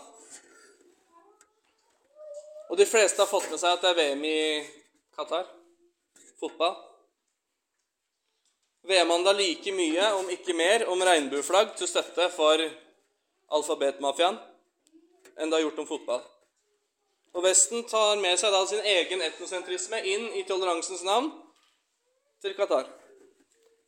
Og 2.70 2.78
de 2.78 2.85
fleste 2.87 3.18
har 3.18 3.26
fått 3.26 3.49
med 3.50 3.58
seg 3.58 3.75
at 3.75 3.82
det 3.82 3.90
er 3.90 3.97
VM 3.99 4.20
i 4.28 4.42
Qatar. 5.16 5.49
Fotball. 6.38 6.76
VM 8.87 9.11
handla 9.11 9.35
like 9.35 9.73
mye, 9.75 10.12
om 10.20 10.30
ikke 10.30 10.54
mer, 10.54 10.87
om 10.87 11.02
regnbueflagg 11.02 11.75
til 11.80 11.90
støtte 11.90 12.28
for 12.37 12.62
alfabetmafiaen 13.58 14.38
enn 15.38 15.50
det 15.50 15.58
har 15.58 15.64
gjort 15.66 15.82
om 15.82 15.90
fotball. 15.90 16.23
Og 17.35 17.44
Vesten 17.44 17.82
tar 17.90 18.16
med 18.23 18.38
seg 18.38 18.54
da 18.54 18.62
sin 18.66 18.87
egen 18.94 19.26
etnosentrisme 19.26 20.00
inn 20.06 20.30
i 20.38 20.47
toleransens 20.47 21.02
navn 21.06 21.32
til 22.42 22.54
Qatar. 22.54 22.87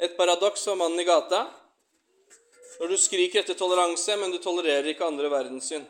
Et 0.02 0.18
paradoks 0.18 0.66
for 0.66 0.78
mannen 0.82 0.99
i 0.99 1.06
gata. 1.06 1.47
Når 2.78 2.92
du 2.92 2.96
skriker 3.00 3.42
etter 3.42 3.58
toleranse, 3.58 4.16
men 4.16 4.30
du 4.30 4.38
tolererer 4.42 4.92
ikke 4.92 5.08
andre 5.08 5.30
verdenssyn. 5.32 5.84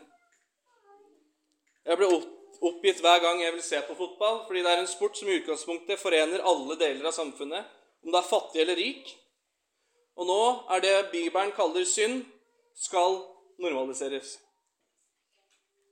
Jeg 1.85 1.97
blir 1.97 2.13
oppgitt 2.61 3.01
hver 3.01 3.21
gang 3.23 3.41
jeg 3.41 3.53
vil 3.55 3.63
se 3.65 3.81
på 3.85 3.95
fotball, 3.97 4.43
fordi 4.47 4.63
det 4.65 4.71
er 4.73 4.83
en 4.83 4.89
sport 4.89 5.17
som 5.17 5.29
i 5.29 5.37
utgangspunktet 5.39 6.01
forener 6.01 6.43
alle 6.45 6.77
deler 6.79 7.09
av 7.09 7.15
samfunnet, 7.15 7.69
om 8.01 8.13
det 8.13 8.19
er 8.19 8.29
fattig 8.29 8.63
eller 8.63 8.79
rik. 8.79 9.13
Og 10.17 10.27
nå 10.29 10.41
er 10.75 10.83
det 10.83 10.95
Bibelen 11.13 11.53
kaller 11.57 11.85
synd, 11.87 12.23
skal 12.77 13.19
normaliseres. 13.61 14.35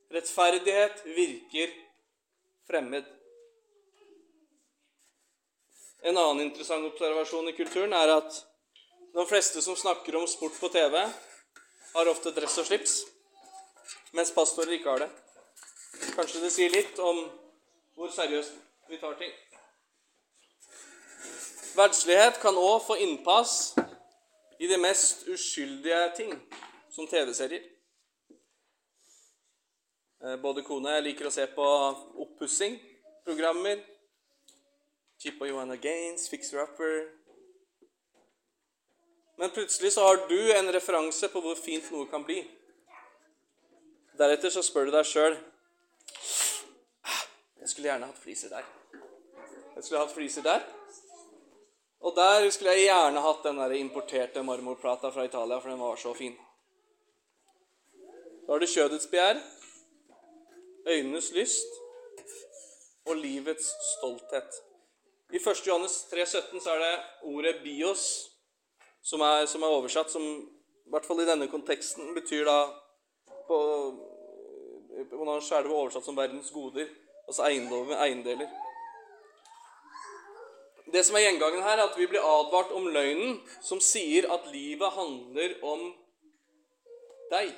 Rettferdighet 0.10 1.04
virker 1.06 1.74
fremmed. 2.70 3.06
En 6.02 6.18
annen 6.18 6.46
interessant 6.48 6.86
observasjon 6.88 7.50
i 7.52 7.58
kulturen 7.58 7.94
er 7.94 8.16
at 8.16 8.38
de 9.14 9.26
fleste 9.28 9.62
som 9.62 9.76
snakker 9.76 10.16
om 10.16 10.28
sport 10.28 10.60
på 10.60 10.70
TV, 10.70 10.98
har 11.94 12.12
ofte 12.12 12.32
dress 12.32 12.58
og 12.62 12.68
slips, 12.70 12.96
mens 14.14 14.32
pastorer 14.32 14.78
ikke 14.78 14.90
har 14.90 15.06
det. 15.06 15.10
Kanskje 16.16 16.44
det 16.44 16.52
sier 16.54 16.74
litt 16.74 17.00
om 17.02 17.24
hvor 17.98 18.12
seriøst 18.14 18.54
vi 18.90 19.00
tar 19.02 19.18
ting. 19.20 19.34
Verdslighet 21.76 22.40
kan 22.42 22.58
òg 22.58 22.82
få 22.86 22.98
innpass 23.02 23.74
i 24.60 24.68
de 24.68 24.78
mest 24.82 25.28
uskyldige 25.28 26.00
ting, 26.18 26.34
som 26.92 27.08
TV-serier. 27.08 27.64
Eh, 30.24 30.36
både 30.42 30.66
kone 30.68 30.98
jeg 30.98 31.06
liker 31.06 31.30
å 31.30 31.32
se 31.32 31.46
på 31.56 31.68
oppussing, 32.26 32.76
programmer. 33.26 33.80
og 35.40 35.48
Johanna 35.48 35.76
Gaines, 35.76 36.30
Fixer 36.30 36.64
Upper. 36.64 37.19
Men 39.40 39.50
plutselig 39.50 39.94
så 39.94 40.04
har 40.04 40.18
du 40.28 40.52
en 40.52 40.72
referanse 40.72 41.28
på 41.32 41.40
hvor 41.40 41.56
fint 41.56 41.86
noe 41.94 42.10
kan 42.12 42.26
bli. 42.28 42.42
Deretter 44.20 44.52
så 44.52 44.60
spør 44.68 44.90
du 44.90 44.92
deg 44.92 45.06
sjøl 45.08 45.38
«Ah, 47.08 47.22
Jeg 47.62 47.70
skulle 47.72 47.88
gjerne 47.88 48.10
hatt 48.10 48.20
fliser 48.20 48.52
der. 48.52 48.66
Jeg 49.78 49.86
skulle 49.86 50.02
hatt 50.02 50.12
fliser 50.12 50.44
der. 50.44 50.66
Og 52.04 52.16
der 52.18 52.50
skulle 52.52 52.74
jeg 52.76 52.90
gjerne 52.90 53.24
hatt 53.24 53.46
den 53.48 53.62
der 53.62 53.76
importerte 53.78 54.44
marmorplata 54.44 55.12
fra 55.16 55.24
Italia, 55.24 55.60
for 55.60 55.72
den 55.72 55.80
var 55.80 55.96
så 55.96 56.12
fin. 56.18 56.36
Da 58.44 58.52
har 58.52 58.60
du 58.60 58.68
kjødets 58.68 59.08
begjær, 59.08 59.40
øynenes 60.88 61.32
lyst 61.32 61.80
og 63.06 63.16
livets 63.16 63.72
stolthet. 63.94 64.60
I 65.32 65.40
1. 65.40 65.64
Johannes 65.68 65.96
3,17 66.12 66.60
så 66.60 66.76
er 66.76 66.84
det 66.84 67.00
ordet 67.24 67.56
'bios' 67.64 68.10
som 69.02 69.22
er, 69.22 69.46
som 69.46 69.64
er, 69.64 69.76
oversatt 69.80 70.12
som 70.12 70.24
I 70.24 70.94
hvert 70.94 71.06
fall 71.06 71.22
i 71.22 71.28
denne 71.28 71.48
konteksten 71.52 72.14
betyr 72.16 72.46
da 72.48 72.60
På, 73.50 73.60
på 75.10 75.26
norsk 75.26 75.54
er 75.56 75.70
oversatt 75.70 76.06
som 76.06 76.18
'verdens 76.18 76.52
goder', 76.54 76.90
altså 77.28 77.48
eiendommer, 77.48 77.96
eiendeler. 78.04 78.50
Det 80.94 81.06
som 81.06 81.16
er 81.16 81.24
gjengangen 81.24 81.64
her, 81.64 81.78
er 81.78 81.88
at 81.88 81.98
vi 81.98 82.06
blir 82.10 82.26
advart 82.26 82.72
om 82.78 82.88
løgnen 82.94 83.40
som 83.62 83.82
sier 83.82 84.30
at 84.34 84.46
livet 84.54 84.94
handler 84.94 85.56
om 85.66 85.82
deg. 87.32 87.54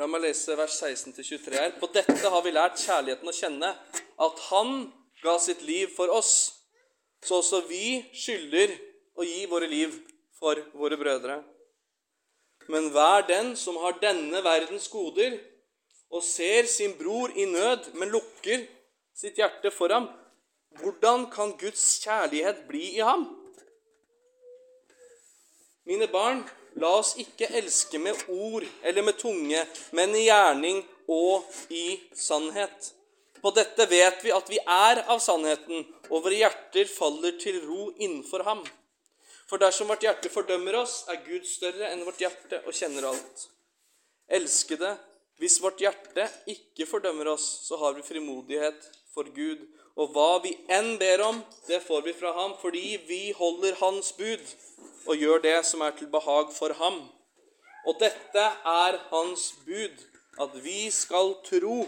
La 0.00 0.06
meg 0.08 0.22
lese 0.24 0.56
vers 0.56 0.76
16-23 0.80 1.56
her. 1.56 1.74
På 1.80 1.88
dette 1.92 2.28
har 2.32 2.44
vi 2.44 2.52
lært 2.56 2.80
kjærligheten 2.80 3.28
å 3.28 3.36
kjenne, 3.36 3.74
at 4.20 4.46
Han 4.48 4.92
ga 5.20 5.36
sitt 5.40 5.60
liv 5.64 5.92
for 5.96 6.12
oss, 6.12 6.59
så 7.24 7.40
også 7.40 7.62
vi 7.68 8.00
skylder 8.16 8.72
å 9.18 9.26
gi 9.26 9.44
våre 9.50 9.68
liv 9.70 9.94
for 10.38 10.60
våre 10.76 10.98
brødre. 11.00 11.40
Men 12.70 12.88
hver 12.94 13.26
den 13.28 13.54
som 13.58 13.76
har 13.82 13.98
denne 14.02 14.42
verdens 14.44 14.88
goder, 14.92 15.38
og 16.10 16.24
ser 16.26 16.66
sin 16.66 16.96
bror 16.98 17.30
i 17.38 17.44
nød, 17.46 17.92
men 17.94 18.10
lukker 18.10 18.64
sitt 19.14 19.38
hjerte 19.38 19.70
for 19.70 19.92
ham, 19.94 20.08
hvordan 20.80 21.28
kan 21.30 21.52
Guds 21.58 21.84
kjærlighet 22.02 22.64
bli 22.70 22.96
i 22.96 23.04
ham? 23.04 23.28
Mine 25.86 26.06
barn, 26.10 26.42
La 26.78 26.90
oss 27.00 27.16
ikke 27.18 27.48
elske 27.58 27.98
med 27.98 28.18
ord 28.30 28.64
eller 28.86 29.02
med 29.02 29.18
tunge, 29.18 29.64
men 29.96 30.14
i 30.14 30.28
gjerning 30.28 30.82
og 31.10 31.46
i 31.74 31.98
sannhet. 32.14 32.92
På 33.40 33.52
dette 33.56 33.86
vet 33.88 34.20
vi 34.24 34.32
at 34.36 34.50
vi 34.52 34.58
er 34.60 35.02
av 35.08 35.20
sannheten, 35.22 35.86
og 36.10 36.26
våre 36.26 36.36
hjerter 36.42 36.88
faller 36.90 37.38
til 37.40 37.60
ro 37.64 37.88
innenfor 37.96 38.44
ham. 38.44 38.62
For 39.48 39.58
dersom 39.58 39.88
vårt 39.90 40.04
hjerte 40.04 40.30
fordømmer 40.30 40.76
oss, 40.82 41.04
er 41.10 41.22
Gud 41.26 41.46
større 41.48 41.88
enn 41.90 42.04
vårt 42.06 42.20
hjerte 42.22 42.60
og 42.66 42.76
kjenner 42.76 43.08
alt. 43.10 43.46
Elskede, 44.30 44.94
hvis 45.40 45.58
vårt 45.62 45.80
hjerte 45.82 46.28
ikke 46.52 46.86
fordømmer 46.86 47.32
oss, 47.32 47.46
så 47.66 47.80
har 47.80 47.96
vi 47.96 48.04
frimodighet 48.06 48.90
for 49.14 49.26
Gud. 49.34 49.64
Og 49.98 50.12
hva 50.14 50.38
vi 50.44 50.52
enn 50.70 50.94
ber 51.00 51.24
om, 51.24 51.40
det 51.66 51.80
får 51.82 52.04
vi 52.06 52.14
fra 52.14 52.34
ham, 52.36 52.54
fordi 52.60 53.00
vi 53.08 53.22
holder 53.36 53.78
Hans 53.80 54.12
bud 54.18 54.44
og 55.08 55.16
gjør 55.16 55.42
det 55.42 55.56
som 55.66 55.82
er 55.82 55.96
til 55.96 56.10
behag 56.12 56.52
for 56.54 56.76
ham. 56.76 57.00
Og 57.88 57.96
dette 58.00 58.44
er 58.68 58.98
hans 59.10 59.50
bud, 59.64 59.96
at 60.40 60.56
vi 60.64 60.90
skal 60.92 61.34
tro 61.46 61.86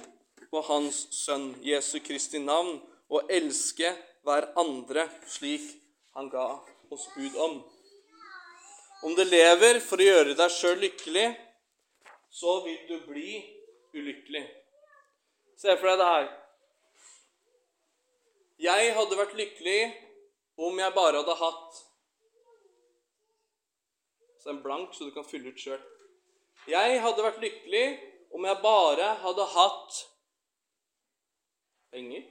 på 0.53 0.61
Hans 0.69 1.07
Sønn 1.17 1.55
Jesu 1.65 1.97
Kristi 2.05 2.41
navn 2.43 2.75
og 3.13 3.31
elske 3.33 3.89
hverandre 4.27 5.07
slik 5.25 5.65
han 6.13 6.29
ga 6.33 6.45
oss 6.93 7.07
bud 7.15 7.39
om. 7.41 7.55
Om 9.03 9.15
du 9.17 9.25
lever 9.25 9.81
for 9.81 10.03
å 10.03 10.09
gjøre 10.11 10.37
deg 10.37 10.53
sjøl 10.53 10.77
lykkelig, 10.85 11.31
så 12.29 12.59
vil 12.67 12.85
du 12.91 12.99
bli 13.09 13.41
ulykkelig. 13.97 14.45
Se 15.57 15.73
for 15.81 15.89
deg 15.89 16.03
det 16.03 16.11
her. 16.11 16.29
Jeg 18.63 18.93
hadde 18.99 19.19
vært 19.19 19.35
lykkelig 19.41 19.81
om 20.61 20.79
jeg 20.79 20.95
bare 20.95 21.25
hadde 21.25 21.41
hatt 21.41 21.83
så 24.43 24.51
en 24.51 24.63
blank, 24.63 24.93
så 24.95 25.07
du 25.07 25.13
kan 25.15 25.27
fylle 25.27 25.53
ut 25.55 25.61
sjøl. 25.65 25.81
Jeg 26.69 27.03
hadde 27.03 27.25
vært 27.25 27.43
lykkelig 27.43 27.85
om 28.35 28.45
jeg 28.47 28.59
bare 28.63 29.13
hadde 29.23 29.45
hatt 29.55 30.01
penger, 31.93 32.25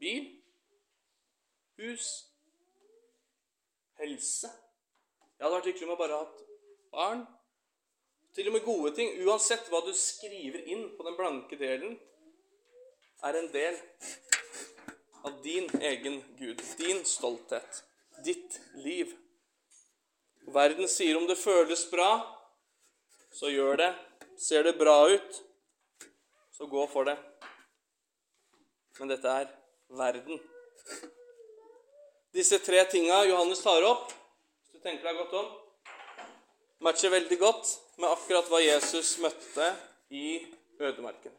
bil, 0.00 0.26
hus, 1.80 2.08
helse. 4.00 4.50
Jeg 5.36 5.44
hadde 5.44 5.56
vært 5.56 5.68
hyggelig 5.70 5.86
om 5.86 5.92
jeg 5.94 6.02
bare 6.02 6.20
hatt 6.22 6.44
barn. 6.92 7.24
Til 8.36 8.50
og 8.50 8.56
med 8.56 8.64
gode 8.66 8.92
ting. 8.96 9.14
Uansett 9.24 9.68
hva 9.72 9.80
du 9.84 9.92
skriver 9.96 10.66
inn 10.72 10.88
på 10.96 11.06
den 11.06 11.16
blanke 11.16 11.56
delen, 11.60 11.96
er 13.24 13.38
en 13.38 13.48
del 13.52 13.78
av 15.24 15.38
din 15.44 15.70
egen 15.80 16.20
Gud, 16.38 16.60
din 16.78 17.04
stolthet, 17.08 17.82
ditt 18.24 18.58
liv. 18.84 19.14
Verden 20.52 20.88
sier 20.88 21.16
om 21.18 21.26
det 21.26 21.38
føles 21.40 21.86
bra, 21.90 22.10
så 23.32 23.50
gjør 23.50 23.80
det. 23.80 23.90
Ser 24.36 24.68
det 24.68 24.76
bra 24.78 24.98
ut, 25.08 25.40
så 26.56 26.66
gå 26.66 26.86
for 26.88 27.04
det. 27.04 27.16
Men 28.98 29.12
dette 29.12 29.28
er 29.28 29.50
verden. 29.88 30.40
Disse 32.36 32.58
tre 32.64 32.84
tinga 32.90 33.22
Johannes 33.28 33.62
tar 33.64 33.84
opp, 33.84 34.12
hvis 34.12 34.76
du 34.76 34.84
tenker 34.84 35.08
deg 35.08 35.20
godt 35.20 35.36
om, 35.40 35.50
matcher 36.84 37.12
veldig 37.12 37.38
godt 37.40 37.72
med 38.00 38.08
akkurat 38.12 38.48
hva 38.52 38.60
Jesus 38.64 39.16
møtte 39.24 39.68
i 40.12 40.40
ødemarken. 40.80 41.32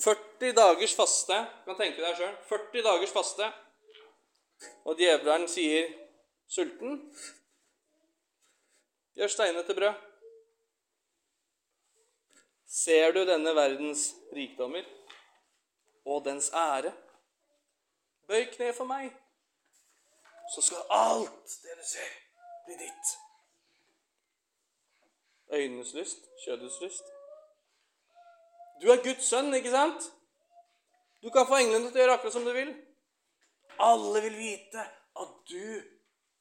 40 0.00 0.54
dagers 0.56 0.94
faste. 0.94 1.36
Du 1.62 1.70
kan 1.70 1.78
tenke 1.78 2.02
deg 2.02 2.16
sjøl. 2.18 2.34
40 2.48 2.86
dagers 2.86 3.12
faste. 3.14 3.50
Og 4.88 4.98
djevelen 4.98 5.46
sier 5.50 5.90
sulten. 6.50 6.98
Gjør 9.14 9.30
steinene 9.30 9.62
til 9.66 9.78
brød. 9.78 10.02
Ser 12.74 13.12
du 13.14 13.20
denne 13.26 13.54
verdens 13.54 14.08
rikdommer 14.34 14.86
og 16.10 16.24
dens 16.24 16.50
ære? 16.50 16.90
Bøy 18.26 18.48
kne 18.50 18.72
for 18.74 18.88
meg, 18.88 19.12
så 20.54 20.64
skal 20.64 20.88
alt 20.90 21.54
det 21.62 21.76
du 21.78 21.84
ser, 21.86 22.10
bli 22.66 22.78
ditt. 22.80 23.12
Øynenes 25.52 25.94
lyst, 25.94 26.26
kjødets 26.44 26.80
lyst. 26.80 27.14
Du 28.82 28.90
er 28.90 29.02
Guds 29.04 29.28
sønn, 29.28 29.54
ikke 29.54 29.70
sant? 29.70 30.10
Du 31.22 31.30
kan 31.30 31.46
få 31.46 31.60
englene 31.62 31.92
til 31.92 32.00
å 32.00 32.04
gjøre 32.04 32.18
akkurat 32.18 32.34
som 32.34 32.48
du 32.48 32.52
vil. 32.56 32.74
Alle 33.78 34.22
vil 34.26 34.36
vite 34.40 34.82
at 35.20 35.40
du 35.48 35.64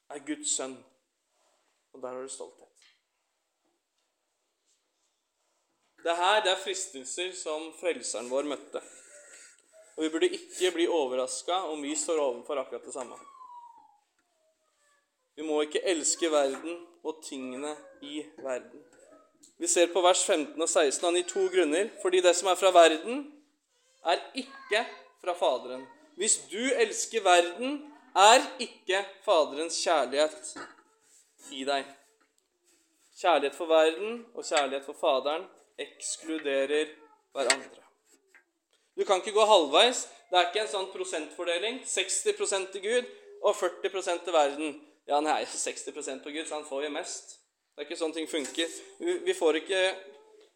er 0.10 0.26
Guds 0.26 0.58
sønn. 0.58 0.76
Og 1.94 2.02
der 2.02 2.16
har 2.16 2.22
du 2.26 2.32
stolthet. 2.32 2.63
Det 6.04 6.16
her 6.16 6.42
det 6.44 6.52
er 6.52 6.60
fristelser 6.60 7.32
som 7.38 7.70
frelseren 7.80 8.30
vår 8.32 8.48
møtte. 8.50 8.82
Og 9.96 10.04
vi 10.04 10.10
burde 10.10 10.32
ikke 10.36 10.72
bli 10.76 10.88
overraska 10.88 11.62
om 11.72 11.84
vi 11.84 11.96
står 11.96 12.20
overfor 12.20 12.60
akkurat 12.60 12.86
det 12.86 12.94
samme. 12.94 13.20
Vi 15.36 15.46
må 15.48 15.62
ikke 15.64 15.84
elske 15.90 16.30
verden 16.32 16.82
og 17.04 17.24
tingene 17.26 17.76
i 18.02 18.24
verden. 18.38 18.84
Vi 19.58 19.68
ser 19.68 19.88
på 19.94 20.02
vers 20.02 20.26
15 20.26 20.62
og 20.62 20.70
16 20.70 21.06
han 21.06 21.18
gir 21.18 21.28
to 21.30 21.48
grunner. 21.56 21.90
Fordi 22.02 22.22
det 22.22 22.36
som 22.36 22.50
er 22.52 22.60
fra 22.60 22.72
verden, 22.74 23.26
er 24.06 24.20
ikke 24.36 24.86
fra 25.24 25.34
Faderen. 25.40 25.86
Hvis 26.20 26.38
du 26.52 26.60
elsker 26.60 27.24
verden, 27.24 27.80
er 28.16 28.44
ikke 28.60 29.06
Faderens 29.26 29.80
kjærlighet 29.82 30.54
i 31.52 31.64
deg. 31.66 31.88
Kjærlighet 33.24 33.56
for 33.56 33.72
verden 33.72 34.26
og 34.36 34.44
kjærlighet 34.44 34.84
for 34.84 34.98
Faderen 35.00 35.46
ekskluderer 35.80 36.90
hverandre. 37.32 37.84
Du 38.98 39.06
kan 39.08 39.22
ikke 39.22 39.32
gå 39.32 39.46
halvveis. 39.48 40.02
Det 40.30 40.40
er 40.40 40.50
ikke 40.50 40.64
en 40.66 40.72
sånn 40.74 40.90
prosentfordeling. 40.92 41.80
60% 41.88 42.74
til 42.74 42.84
Gud 42.84 43.08
og 43.48 43.56
40 43.56 44.20
til 44.26 44.36
verden. 44.36 44.76
Ja, 45.08 45.16
han 45.16 45.28
er 45.28 45.40
jo 45.40 45.46
60% 45.46 46.24
på 46.24 46.36
Gud, 46.36 46.46
så 46.48 46.60
han 46.60 46.68
får 46.68 46.84
jo 46.84 46.92
mest. 46.98 47.38
Det 47.74 47.82
er 47.82 47.88
ikke 47.88 48.02
sånn 48.02 48.14
ting 48.14 48.28
funker. 48.28 48.76
Vi 49.00 49.34
får 49.40 49.62
ikke, 49.64 49.82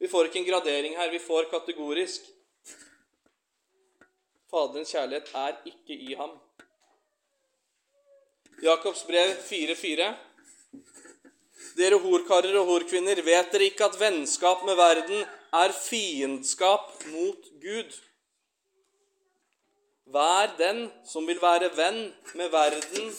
vi 0.04 0.12
får 0.12 0.28
ikke 0.28 0.44
en 0.44 0.50
gradering 0.52 1.00
her. 1.00 1.12
Vi 1.12 1.24
får 1.24 1.50
kategorisk. 1.54 2.28
Faderens 4.52 4.92
kjærlighet 4.92 5.32
er 5.36 5.58
ikke 5.72 5.96
i 5.96 6.20
ham. 6.20 6.36
Jakobs 8.64 9.08
brev 9.08 9.38
4,4. 9.48 10.14
Dere 11.78 12.00
horkarer 12.02 12.56
og 12.58 12.72
horkvinner, 12.72 13.20
vet 13.22 13.52
dere 13.54 13.68
ikke 13.70 13.86
at 13.86 13.98
vennskap 14.02 14.64
med 14.66 14.80
verden 14.80 15.20
er 15.54 15.74
fiendskap 15.78 17.04
mot 17.12 17.50
Gud? 17.62 17.92
Vær 20.10 20.56
den 20.58 20.88
som 21.06 21.28
vil 21.30 21.42
være 21.42 21.70
venn 21.78 22.00
med 22.40 22.50
verden, 22.50 23.12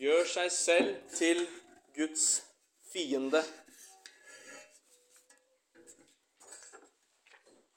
gjør 0.00 0.24
seg 0.30 0.48
selv 0.54 0.94
til 1.18 1.42
Guds 1.98 2.24
fiende. 2.94 3.42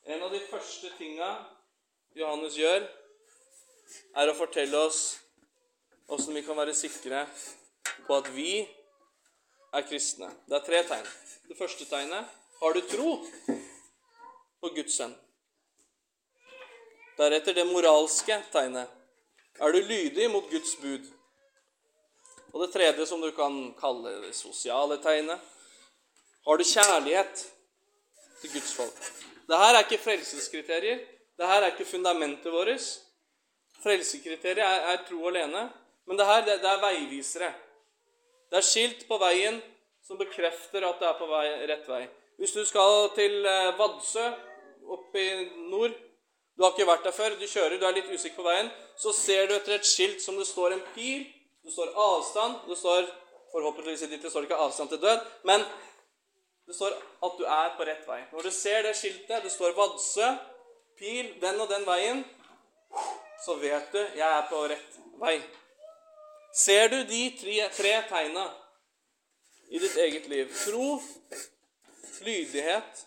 En 0.05 0.23
av 0.23 0.31
de 0.31 0.39
første 0.47 0.93
tinga 0.95 1.33
Johannes 2.15 2.55
gjør, 2.55 2.87
er 4.15 4.31
å 4.31 4.37
fortelle 4.37 4.79
oss 4.87 5.03
åssen 6.07 6.37
vi 6.37 6.45
kan 6.45 6.55
være 6.55 6.77
sikre 6.77 7.25
på 8.05 8.15
at 8.15 8.31
vi 8.31 8.61
er 9.75 9.87
kristne. 9.87 10.29
Det 10.47 10.57
er 10.57 10.65
tre 10.65 10.81
tegn. 10.87 11.07
Det 11.49 11.57
første 11.57 11.85
tegnet 11.89 12.31
har 12.61 12.73
du 12.73 12.81
tro 12.89 13.11
på 14.61 14.71
Guds 14.75 14.95
sønn. 14.97 15.13
Deretter 17.19 17.55
det 17.55 17.67
moralske 17.69 18.37
tegnet. 18.51 18.91
Er 19.59 19.71
du 19.71 19.79
lydig 19.79 20.29
mot 20.31 20.47
Guds 20.51 20.75
bud? 20.81 21.05
Og 22.53 22.63
det 22.63 22.71
tredje, 22.73 23.05
som 23.07 23.21
du 23.21 23.31
kan 23.35 23.55
kalle 23.79 24.13
det 24.23 24.35
sosiale 24.35 24.97
tegnet 25.03 25.39
Har 26.45 26.57
du 26.57 26.63
kjærlighet 26.63 27.45
til 28.41 28.51
Guds 28.53 28.73
folk? 28.73 28.99
Dette 29.47 29.67
er 29.69 29.79
ikke 29.81 30.01
frelseskriterier. 30.03 31.01
Dette 31.35 31.55
er 31.57 31.71
ikke 31.71 31.87
fundamentet 31.87 32.53
vårt. 32.53 32.85
Frelsekriteriet 33.83 34.63
er, 34.63 34.85
er, 34.91 35.01
tro 35.07 35.27
alene. 35.27 35.67
Men 36.05 36.19
dette 36.19 36.37
det, 36.45 36.59
det 36.63 36.69
er 36.69 36.83
veivisere. 36.83 37.51
Det 38.51 38.59
er 38.59 38.65
skilt 38.65 39.07
på 39.09 39.17
veien 39.21 39.61
som 40.05 40.19
bekrefter 40.19 40.85
at 40.85 40.99
det 41.01 41.07
er 41.09 41.17
på 41.19 41.29
vei, 41.29 41.45
rett 41.71 41.87
vei. 41.89 42.03
Hvis 42.39 42.53
du 42.53 42.65
skal 42.67 43.09
til 43.15 43.45
eh, 43.45 43.71
Vadsø 43.79 44.25
oppe 44.95 45.21
i 45.21 45.47
nord 45.71 45.95
Du 46.55 46.63
har 46.63 46.71
ikke 46.71 46.85
vært 46.87 47.03
der 47.03 47.11
før, 47.11 47.33
du 47.35 47.47
kjører, 47.51 47.73
du 47.75 47.83
er 47.83 47.95
litt 47.97 48.07
usikker 48.07 48.37
på 48.39 48.45
veien. 48.45 48.69
Så 48.95 49.11
ser 49.11 49.49
du 49.49 49.57
etter 49.57 49.73
et 49.75 49.87
skilt 49.87 50.21
som 50.23 50.37
det 50.39 50.45
står 50.47 50.71
en 50.71 50.85
pil 50.93 51.25
det 51.65 51.73
står 51.73 51.91
avstand. 51.95 52.55
Det 52.67 52.77
står 52.77 53.07
forhåpentligvis 53.51 54.01
i 54.01 54.07
ditt 54.07 54.21
det 54.21 54.31
står 54.31 54.45
ikke 54.45 54.61
avstand 54.67 54.89
til 54.89 55.01
død, 55.01 55.19
men 55.43 55.65
det 56.67 56.75
står 56.75 56.93
at 57.25 57.37
du 57.39 57.43
er 57.43 57.71
på 57.77 57.87
rett 57.89 58.07
vei. 58.07 58.21
Når 58.31 58.41
du 58.47 58.51
ser 58.51 58.83
det 58.85 58.95
skiltet, 58.97 59.43
det 59.43 59.51
står 59.51 59.73
Vadsø, 59.77 60.29
pil, 60.99 61.33
den 61.41 61.61
og 61.61 61.69
den 61.69 61.85
veien, 61.87 62.23
så 63.45 63.57
vet 63.61 63.91
du 63.93 63.99
jeg 63.99 64.29
er 64.29 64.45
på 64.49 64.61
rett 64.69 64.99
vei. 65.21 65.39
Ser 66.55 66.89
du 66.89 67.01
de 67.03 67.23
tre, 67.35 67.57
tre 67.75 67.93
tegna 68.07 68.45
i 69.67 69.79
ditt 69.79 69.95
eget 69.99 70.27
liv 70.31 70.51
tro, 70.55 71.01
lydighet 72.23 73.01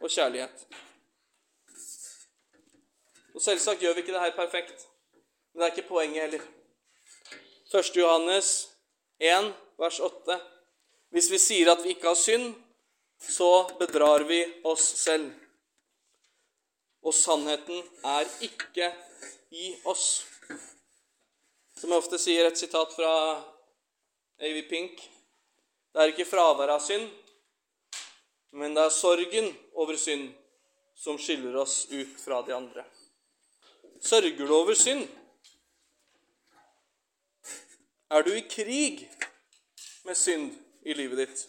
og 0.00 0.10
kjærlighet 0.10 0.64
Og 3.34 3.44
Selvsagt 3.44 3.84
gjør 3.84 3.94
vi 3.94 4.02
ikke 4.02 4.14
det 4.16 4.22
her 4.24 4.34
perfekt, 4.34 4.88
men 5.52 5.62
det 5.62 5.68
er 5.68 5.76
ikke 5.76 5.88
poenget 5.88 6.22
heller. 6.24 6.42
1. 7.70 7.92
Johannes 7.96 8.48
1, 9.20 9.52
vers 9.78 10.00
8. 10.00 10.40
Hvis 11.14 11.30
vi 11.30 11.38
sier 11.38 11.70
at 11.70 11.84
vi 11.84 11.94
ikke 11.94 12.10
har 12.10 12.18
synd, 12.18 12.50
så 13.22 13.68
bedrar 13.78 14.26
vi 14.26 14.42
oss 14.66 14.82
selv. 14.98 15.30
Og 17.06 17.14
sannheten 17.14 17.80
er 18.04 18.26
ikke 18.42 18.90
i 19.54 19.76
oss. 19.84 20.26
Som 21.80 21.94
jeg 21.94 22.02
ofte 22.02 22.18
sier, 22.20 22.44
et 22.44 22.60
sitat 22.60 22.90
fra 22.92 23.10
A.V. 24.36 24.58
Pink 24.68 24.98
Det 25.00 26.02
er 26.02 26.10
ikke 26.12 26.26
fraværet 26.28 26.74
av 26.74 26.82
synd, 26.84 27.06
men 28.52 28.74
det 28.76 28.82
er 28.84 28.92
sorgen 28.92 29.48
over 29.80 29.96
synd 29.98 30.26
som 31.00 31.16
skiller 31.18 31.56
oss 31.56 31.86
ut 31.88 32.12
fra 32.20 32.42
de 32.44 32.52
andre. 32.52 32.84
Sørger 34.04 34.36
du 34.36 34.52
over 34.54 34.76
synd? 34.76 35.06
Er 38.12 38.28
du 38.28 38.30
i 38.36 38.44
krig 38.44 39.08
med 40.04 40.20
synd 40.20 40.52
i 40.84 40.94
livet 41.00 41.24
ditt? 41.24 41.46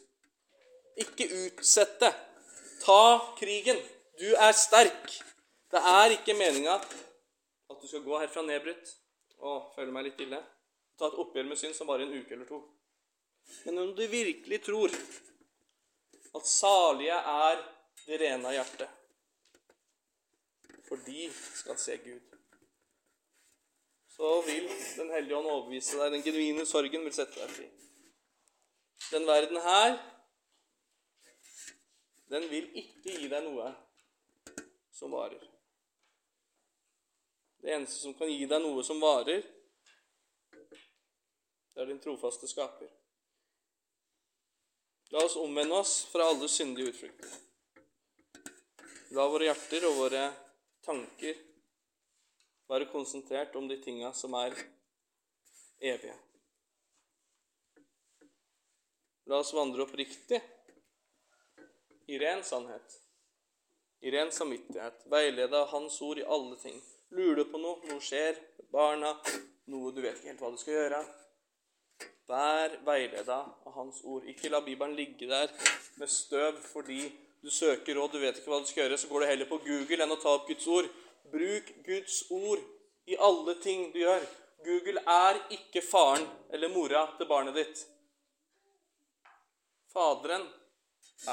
Ikke 1.05 1.27
utsett 1.43 1.99
det. 1.99 2.13
Ta 2.85 3.03
krigen. 3.35 3.83
Du 4.15 4.31
er 4.31 4.55
sterk. 4.55 5.11
Det 5.75 5.85
er 5.97 6.15
ikke 6.15 6.39
meninga 6.39 6.79
at 6.79 7.77
du 7.77 7.87
skal 7.87 8.07
gå 8.07 8.23
herfra 8.23 8.47
nedbrutt 8.47 8.95
og 9.41 9.71
føle 9.75 9.93
meg 9.95 10.09
litt 10.09 10.23
ille. 10.25 10.39
Ta 10.97 11.09
et 11.09 11.19
oppgjør 11.23 11.49
med 11.49 11.59
synd 11.59 11.77
som 11.77 11.89
bare 11.89 12.05
en 12.05 12.13
uke 12.13 12.35
eller 12.35 12.49
to. 12.49 12.61
Men 13.65 13.83
om 13.83 13.93
du 13.97 14.03
virkelig 14.07 14.61
tror 14.65 14.93
at 16.37 16.47
salige 16.47 17.17
er 17.35 17.63
det 18.05 18.21
rene 18.21 18.51
av 18.51 18.55
hjerte, 18.55 18.87
for 20.87 21.01
de 21.07 21.25
skal 21.31 21.79
se 21.81 21.97
Gud 22.05 22.31
så 24.21 24.41
vil 24.45 24.67
Den 24.97 25.09
hellige 25.09 25.37
ånd 25.37 25.49
overbevise 25.49 25.97
deg. 25.97 26.11
Den 26.13 26.25
genuine 26.25 26.65
sorgen 26.69 27.05
vil 27.07 27.15
sette 27.15 27.39
deg 27.41 27.53
fri. 27.55 27.69
Den 29.11 29.25
verden 29.25 29.57
her, 29.65 29.95
den 32.29 32.45
vil 32.51 32.67
ikke 32.83 33.15
gi 33.17 33.31
deg 33.31 33.47
noe 33.47 33.71
som 34.93 35.15
varer. 35.17 35.41
Det 37.61 37.73
eneste 37.73 37.99
som 38.01 38.13
kan 38.17 38.29
gi 38.31 38.45
deg 38.49 38.63
noe 38.63 38.83
som 38.83 38.99
varer, 39.01 39.43
det 41.71 41.83
er 41.83 41.89
din 41.91 42.01
trofaste 42.01 42.47
skaper. 42.49 42.89
La 45.11 45.21
oss 45.25 45.35
omvende 45.37 45.75
oss 45.77 46.05
fra 46.09 46.25
alle 46.31 46.47
syndige 46.49 46.89
utflukter. 46.89 47.33
La 49.11 49.27
våre 49.27 49.49
hjerter 49.49 49.85
og 49.89 49.97
våre 49.99 50.23
tanker 50.87 51.37
være 52.71 52.87
konsentrert 52.89 53.55
om 53.59 53.67
de 53.67 53.77
tinga 53.83 54.13
som 54.15 54.33
er 54.39 54.55
evige. 55.83 56.15
La 59.27 59.41
oss 59.43 59.51
vandre 59.53 59.83
oppriktig 59.85 60.39
i 62.07 62.17
ren 62.19 62.41
sannhet, 62.43 62.97
i 64.01 64.11
ren 64.15 64.31
samvittighet, 64.31 65.05
veilede 65.11 65.59
av 65.59 65.69
Hans 65.75 66.01
ord 66.01 66.19
i 66.19 66.25
alle 66.25 66.57
ting. 66.63 66.79
Lurer 67.11 67.41
du 67.41 67.49
på 67.51 67.59
noe, 67.59 67.81
noe 67.89 68.03
skjer, 68.03 68.37
barna, 68.71 69.11
noe 69.71 69.91
du 69.91 69.99
vet 70.03 70.15
ikke 70.19 70.31
helt 70.31 70.43
hva 70.43 70.51
du 70.53 70.59
skal 70.61 70.77
gjøre 70.77 71.01
Vær 72.31 72.77
veileda 72.87 73.39
av 73.67 73.73
Hans 73.75 73.97
ord. 74.07 74.23
Ikke 74.31 74.49
la 74.51 74.61
Bibelen 74.63 74.95
ligge 74.95 75.27
der 75.27 75.51
med 75.99 76.07
støv 76.07 76.61
fordi 76.63 77.01
du 77.43 77.49
søker 77.51 77.97
råd, 77.97 78.13
du 78.13 78.21
vet 78.21 78.37
ikke 78.39 78.53
hva 78.53 78.61
du 78.61 78.69
skal 78.69 78.85
gjøre, 78.85 78.99
så 79.01 79.09
går 79.09 79.23
du 79.23 79.27
heller 79.27 79.49
på 79.49 79.59
Google 79.65 80.05
enn 80.05 80.15
å 80.15 80.19
ta 80.21 80.35
opp 80.37 80.47
Guds 80.47 80.67
ord. 80.71 80.87
Bruk 81.33 81.73
Guds 81.83 82.21
ord 82.31 82.61
i 83.11 83.17
alle 83.19 83.57
ting 83.63 83.89
du 83.91 83.99
gjør. 84.03 84.23
Google 84.63 85.03
er 85.09 85.41
ikke 85.57 85.83
faren 85.83 86.23
eller 86.53 86.71
mora 86.71 87.03
til 87.17 87.27
barnet 87.27 87.57
ditt. 87.57 87.83
Faderen 89.91 90.45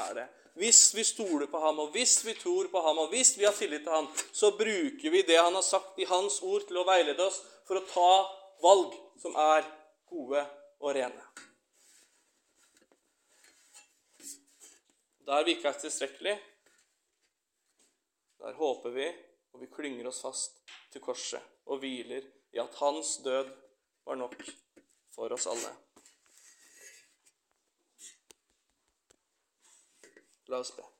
er 0.03 0.13
det. 0.17 0.27
Hvis 0.59 0.93
vi 0.95 1.03
stoler 1.07 1.47
på 1.47 1.59
ham, 1.63 1.79
og 1.79 1.93
hvis 1.95 2.17
vi 2.25 2.33
tror 2.35 2.67
på 2.71 2.81
ham, 2.83 2.97
og 2.99 3.13
hvis 3.13 3.37
vi 3.39 3.45
har 3.47 3.55
tillit 3.55 3.85
til 3.85 3.95
ham, 3.95 4.09
så 4.35 4.51
bruker 4.57 5.09
vi 5.13 5.21
det 5.23 5.39
han 5.39 5.55
har 5.55 5.63
sagt 5.63 5.99
i 5.99 6.07
hans 6.09 6.41
ord, 6.43 6.65
til 6.67 6.81
å 6.81 6.87
veilede 6.87 7.23
oss 7.23 7.39
for 7.67 7.79
å 7.79 7.85
ta 7.87 8.11
valg 8.63 8.97
som 9.23 9.37
er 9.39 9.63
gode 10.09 10.43
og 10.79 10.95
rene. 10.97 11.23
Der 15.29 15.45
vi 15.45 15.55
ikke 15.55 15.69
er 15.71 15.79
tilstrekkelig, 15.79 16.35
der 18.39 18.59
håper 18.59 18.95
vi, 18.95 19.07
og 19.53 19.63
vi 19.63 19.71
klynger 19.71 20.09
oss 20.09 20.23
fast 20.25 20.59
til 20.91 21.03
korset 21.03 21.43
og 21.69 21.79
hviler 21.83 22.25
i 22.55 22.59
at 22.59 22.75
hans 22.81 23.19
død 23.23 23.51
var 24.07 24.19
nok 24.19 24.35
for 25.15 25.31
oss 25.35 25.47
alle. 25.47 25.71
La 30.49 30.57
oss. 30.57 30.98